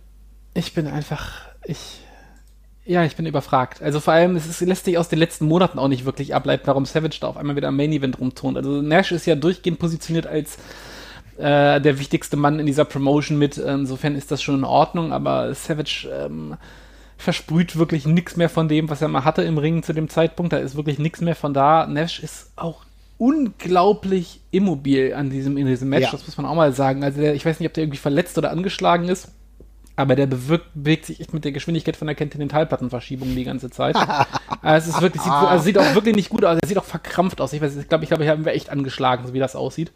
[0.54, 2.02] ich bin einfach, ich,
[2.90, 3.84] ja, ich bin überfragt.
[3.84, 6.66] Also vor allem, es ist, lässt sich aus den letzten Monaten auch nicht wirklich ableiten,
[6.66, 8.58] warum Savage da auf einmal wieder am Main Event rumtont.
[8.58, 10.58] Also Nash ist ja durchgehend positioniert als
[11.38, 13.60] äh, der wichtigste Mann in dieser Promotion mit.
[13.60, 16.58] Insofern ist das schon in Ordnung, aber Savage ähm,
[17.16, 20.52] versprüht wirklich nichts mehr von dem, was er mal hatte im Ring zu dem Zeitpunkt.
[20.52, 21.86] Da ist wirklich nichts mehr von da.
[21.86, 22.86] Nash ist auch
[23.20, 26.12] unglaublich immobil an diesem, in diesem Match, ja.
[26.12, 27.04] das muss man auch mal sagen.
[27.04, 29.28] Also der, ich weiß nicht, ob der irgendwie verletzt oder angeschlagen ist
[30.00, 33.98] aber der bewirkt, bewegt sich echt mit der Geschwindigkeit von der Kontinentalplattenverschiebung die ganze Zeit.
[34.62, 36.58] also es ist wirklich, sieht, also sieht auch wirklich nicht gut aus.
[36.62, 37.52] Er sieht auch verkrampft aus.
[37.52, 39.92] Ich glaube, ich glaube, ich, glaub, ich habe echt angeschlagen, so wie das aussieht.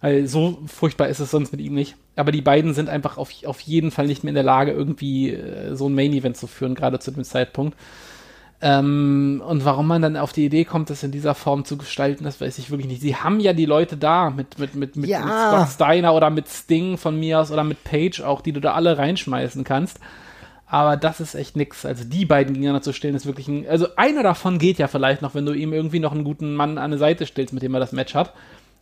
[0.00, 1.94] Weil so furchtbar ist es sonst mit ihm nicht.
[2.16, 5.34] Aber die beiden sind einfach auf, auf jeden Fall nicht mehr in der Lage, irgendwie
[5.34, 7.76] äh, so ein Main-Event zu führen, gerade zu dem Zeitpunkt.
[8.60, 12.24] Ähm, und warum man dann auf die Idee kommt, das in dieser Form zu gestalten,
[12.24, 13.00] das weiß ich wirklich nicht.
[13.00, 15.20] Sie haben ja die Leute da mit, mit, mit, mit, ja.
[15.24, 18.60] mit Scott Steiner oder mit Sting von mir aus oder mit Page auch, die du
[18.60, 20.00] da alle reinschmeißen kannst.
[20.66, 21.86] Aber das ist echt nix.
[21.86, 23.66] Also die beiden gegeneinander zu stellen, ist wirklich ein.
[23.68, 26.78] Also einer davon geht ja vielleicht noch, wenn du ihm irgendwie noch einen guten Mann
[26.78, 28.34] an eine Seite stellst, mit dem er das Match hat.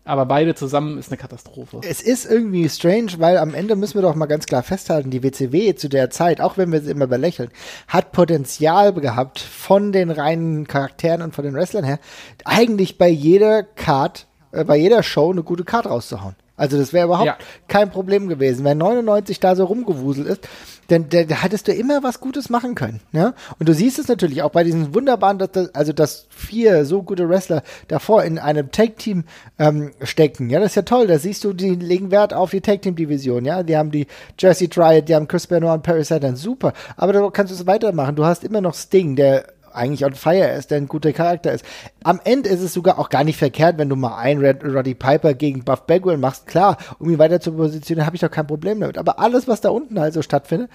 [0.07, 1.81] Aber beide zusammen ist eine Katastrophe.
[1.83, 5.25] Es ist irgendwie strange, weil am Ende müssen wir doch mal ganz klar festhalten, die
[5.25, 7.51] WCW zu der Zeit, auch wenn wir sie immer belächeln,
[7.89, 11.99] hat Potenzial gehabt von den reinen Charakteren und von den Wrestlern her,
[12.45, 16.37] eigentlich bei jeder Card, äh, bei jeder Show eine gute Card rauszuhauen.
[16.57, 17.37] Also das wäre überhaupt ja.
[17.69, 18.65] kein Problem gewesen.
[18.65, 20.49] Wenn 99 da so rumgewuselt ist,
[20.89, 23.01] dann, dann hättest du immer was Gutes machen können.
[23.13, 23.35] Ja?
[23.59, 27.03] Und du siehst es natürlich auch bei diesen wunderbaren, dass das, also dass vier so
[27.03, 29.25] gute Wrestler davor in einem Tag-Team
[29.59, 30.49] ähm, stecken.
[30.51, 31.07] Ja, das ist ja toll.
[31.07, 33.45] Da siehst du, die legen Wert auf die Tag-Team-Division.
[33.45, 34.07] Ja, die haben die
[34.39, 36.37] Jesse Triad, die haben Chris Benoit und Paris Saturn.
[36.37, 36.73] Super.
[36.97, 38.17] Aber da kannst du es weitermachen.
[38.17, 41.65] Du hast immer noch Sting, der eigentlich on fire ist, der ein guter Charakter ist.
[42.03, 44.95] Am Ende ist es sogar auch gar nicht verkehrt, wenn du mal einen Red Roddy
[44.95, 46.47] Piper gegen Buff Bagwell machst.
[46.47, 48.99] Klar, um ihn weiter zu positionieren, habe ich doch kein Problem damit.
[48.99, 50.71] Aber alles, was da unten halt so stattfindet,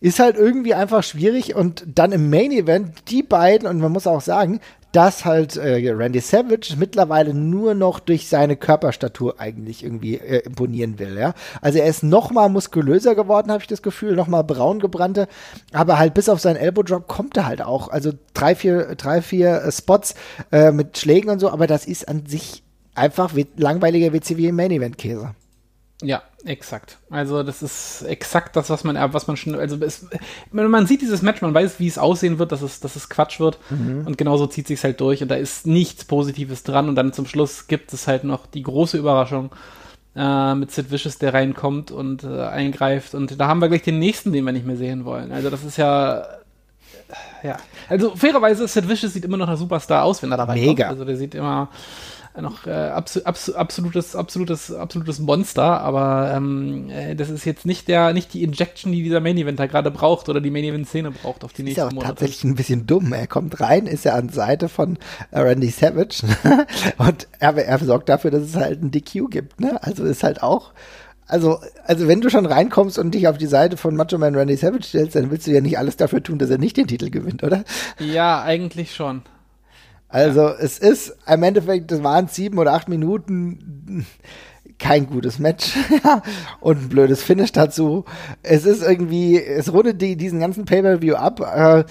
[0.00, 4.06] ist halt irgendwie einfach schwierig und dann im Main Event die beiden und man muss
[4.06, 4.60] auch sagen,
[4.92, 10.98] dass halt äh, Randy Savage mittlerweile nur noch durch seine Körperstatur eigentlich irgendwie äh, imponieren
[10.98, 11.34] will, ja.
[11.60, 15.28] Also er ist noch mal muskulöser geworden, habe ich das Gefühl, noch mal braun gebrannte,
[15.72, 19.22] aber halt bis auf seinen Elbow Drop kommt er halt auch, also drei vier drei
[19.22, 20.14] vier äh, Spots
[20.50, 24.98] äh, mit Schlägen und so, aber das ist an sich einfach langweiliger WCW Main Event
[24.98, 25.34] Käse.
[26.02, 26.98] Ja, exakt.
[27.10, 30.06] Also das ist exakt das, was man, was man schon, also es,
[30.50, 33.38] man sieht dieses Match, man weiß, wie es aussehen wird, dass es, dass es Quatsch
[33.38, 34.06] wird mhm.
[34.06, 37.26] und genauso zieht sich halt durch und da ist nichts Positives dran und dann zum
[37.26, 39.50] Schluss gibt es halt noch die große Überraschung
[40.16, 43.98] äh, mit Sid Vicious, der reinkommt und äh, eingreift und da haben wir gleich den
[43.98, 45.32] nächsten, den wir nicht mehr sehen wollen.
[45.32, 46.24] Also das ist ja
[47.42, 47.56] ja,
[47.88, 50.84] also fairerweise Sid Vicious sieht immer noch ein Superstar aus, wenn er dabei Mega.
[50.84, 50.98] kommt.
[50.98, 51.68] Also der sieht immer
[52.40, 57.88] noch äh, abso abso absolutes, absolutes, absolutes Monster, aber ähm, äh, das ist jetzt nicht
[57.88, 61.10] der, nicht die Injection, die dieser Main Eventer gerade braucht oder die Main Event Szene
[61.10, 61.96] braucht auf die nächsten Monate.
[61.96, 63.12] Ist ja auch tatsächlich ein bisschen dumm.
[63.12, 64.98] Er kommt rein, ist ja an Seite von
[65.30, 66.22] äh, Randy Savage
[66.98, 69.60] und er, er sorgt dafür, dass es halt ein DQ gibt.
[69.60, 69.82] Ne?
[69.82, 70.72] Also ist halt auch
[71.30, 74.56] also, also wenn du schon reinkommst und dich auf die Seite von Macho Man Randy
[74.56, 77.08] Savage stellst, dann willst du ja nicht alles dafür tun, dass er nicht den Titel
[77.08, 77.64] gewinnt, oder?
[78.00, 79.22] Ja, eigentlich schon.
[80.10, 80.54] Also ja.
[80.58, 84.06] es ist im Endeffekt, das waren sieben oder acht Minuten
[84.78, 85.76] kein gutes Match
[86.60, 88.04] und ein blödes Finish dazu.
[88.42, 91.40] Es ist irgendwie, es rundet die, diesen ganzen Pay-Per-View ab.
[91.40, 91.84] Äh,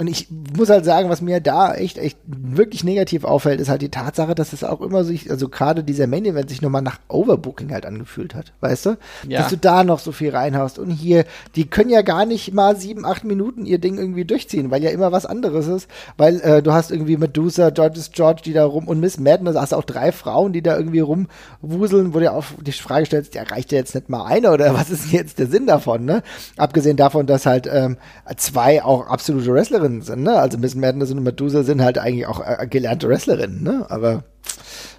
[0.00, 3.82] und ich muss halt sagen, was mir da echt, echt wirklich negativ auffällt, ist halt
[3.82, 7.00] die Tatsache, dass es auch immer sich, also gerade dieser Main Event sich nochmal nach
[7.08, 8.96] Overbooking halt angefühlt hat, weißt du?
[9.28, 9.40] Ja.
[9.40, 10.78] Dass du da noch so viel reinhaust.
[10.78, 14.70] Und hier, die können ja gar nicht mal sieben, acht Minuten ihr Ding irgendwie durchziehen,
[14.70, 15.86] weil ja immer was anderes ist.
[16.16, 19.74] Weil äh, du hast irgendwie Medusa, George George, die da rum und Miss Madness, hast
[19.74, 23.70] auch drei Frauen, die da irgendwie rumwuseln, wo du auch die Frage stellst, ja, reicht
[23.70, 26.22] dir jetzt nicht mal eine oder was ist jetzt der Sinn davon, ne?
[26.56, 27.98] Abgesehen davon, dass halt ähm,
[28.38, 30.38] zwei auch absolute Wrestlerinnen Wrestlerinnen sind, ne?
[30.38, 33.86] Also Miss Madness und Medusa sind halt eigentlich auch äh, gelernte Wrestlerinnen, ne?
[33.88, 34.24] Aber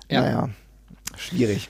[0.09, 0.21] ja.
[0.21, 0.49] naja,
[1.15, 1.69] schwierig.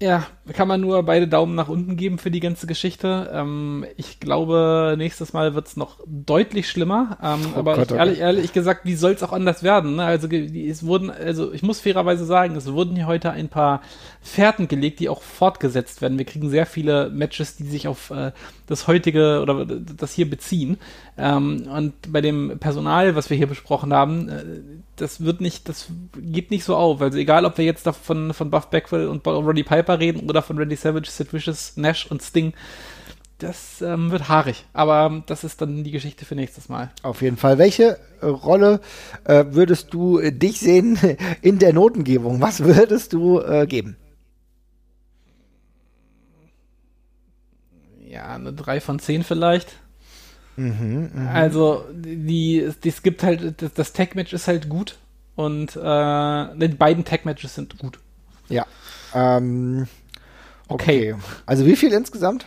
[0.00, 3.30] Ja, kann man nur beide Daumen nach unten geben für die ganze Geschichte.
[3.32, 7.18] Ähm, ich glaube, nächstes Mal wird es noch deutlich schlimmer.
[7.22, 9.94] Ähm, oh aber Gott, ich, ehrlich, ehrlich, gesagt, wie soll es auch anders werden?
[9.94, 10.04] Ne?
[10.04, 13.80] Also die, es wurden, also ich muss fairerweise sagen, es wurden hier heute ein paar
[14.20, 16.18] Fährten gelegt, die auch fortgesetzt werden.
[16.18, 18.32] Wir kriegen sehr viele Matches, die sich auf äh,
[18.72, 20.78] das heutige oder das hier beziehen.
[21.16, 24.44] Ähm, und bei dem Personal, was wir hier besprochen haben, äh,
[24.96, 27.00] das wird nicht, das geht nicht so auf.
[27.00, 30.58] Also egal, ob wir jetzt von, von Buff Beckwell und Roddy Piper reden oder von
[30.58, 32.54] Randy Savage, Sid Vicious, Nash und Sting,
[33.38, 34.64] das ähm, wird haarig.
[34.72, 36.90] Aber das ist dann die Geschichte für nächstes Mal.
[37.02, 37.58] Auf jeden Fall.
[37.58, 38.80] Welche äh, Rolle
[39.24, 40.98] äh, würdest du äh, dich sehen
[41.42, 42.40] in der Notengebung?
[42.40, 43.96] Was würdest du äh, geben?
[48.12, 49.72] Ja, eine 3 von 10 vielleicht.
[50.56, 51.30] Mhm, mh.
[51.32, 54.98] Also, die, es gibt halt, das, das Tag-Match ist halt gut
[55.34, 57.98] und äh, die beiden Tag-Matches sind gut.
[58.50, 58.66] Ja.
[59.14, 59.86] Ähm,
[60.68, 61.14] okay.
[61.14, 61.22] okay.
[61.46, 62.44] Also wie viel insgesamt?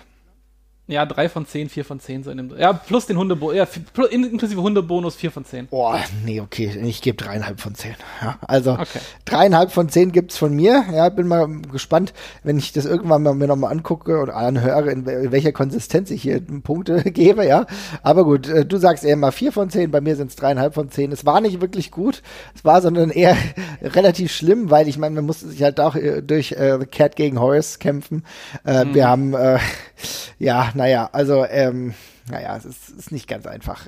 [0.88, 2.56] Ja, drei von zehn, vier von zehn so in dem.
[2.60, 3.68] Ja, plus den Hundebonus, ja,
[4.12, 5.66] inklusive Hundebonus vier von zehn.
[5.66, 7.96] Boah, nee, okay, ich gebe dreieinhalb von zehn.
[8.22, 9.00] Ja, also okay.
[9.26, 10.86] dreieinhalb von zehn gibt's von mir.
[10.94, 12.14] Ja, bin mal gespannt,
[12.44, 16.40] wenn ich das irgendwann mal mir nochmal angucke oder anhöre, in, welcher Konsistenz ich hier
[16.40, 17.66] Punkte gebe, ja.
[18.04, 20.92] Aber gut, äh, du sagst eher mal vier von zehn, bei mir sind's dreieinhalb von
[20.92, 21.12] zehn.
[21.12, 22.22] Es war nicht wirklich gut,
[22.54, 23.36] es war sondern eher
[23.82, 27.40] relativ schlimm, weil ich meine, man musste sich halt auch äh, durch äh, Cat gegen
[27.40, 28.24] Horace kämpfen.
[28.64, 28.94] Äh, mhm.
[28.94, 29.58] Wir haben, äh,
[30.38, 31.94] ja, naja, also ähm,
[32.30, 33.86] naja, es ist, ist nicht ganz einfach.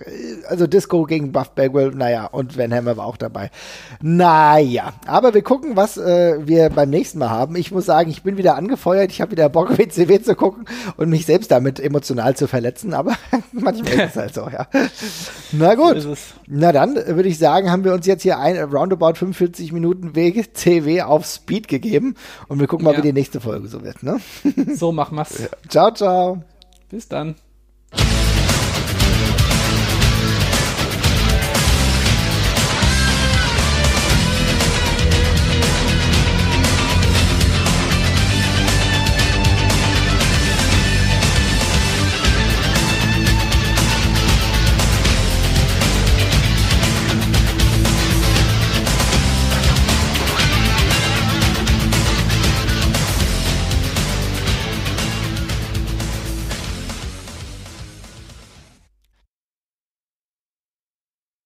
[0.48, 3.50] Also Disco gegen Buff Bagwell, naja, und Van Hammer war auch dabei.
[4.00, 7.56] Naja, aber wir gucken, was äh, wir beim nächsten Mal haben.
[7.56, 10.66] Ich muss sagen, ich bin wieder angefeuert, ich habe wieder Bock, WCW zu gucken
[10.98, 13.16] und mich selbst damit emotional zu verletzen, aber
[13.54, 14.68] manchmal ist es halt so, ja.
[15.52, 16.06] Na gut,
[16.46, 21.02] na dann würde ich sagen, haben wir uns jetzt hier ein roundabout 45 Minuten WCW
[21.02, 22.14] auf Speed gegeben
[22.50, 23.00] und wir gucken mal, ja.
[23.00, 24.20] wie die nächste Folge so wird, ne?
[24.76, 25.50] So machen wir's.
[25.70, 26.44] Ciao, ciao.
[26.90, 27.36] Bis dann.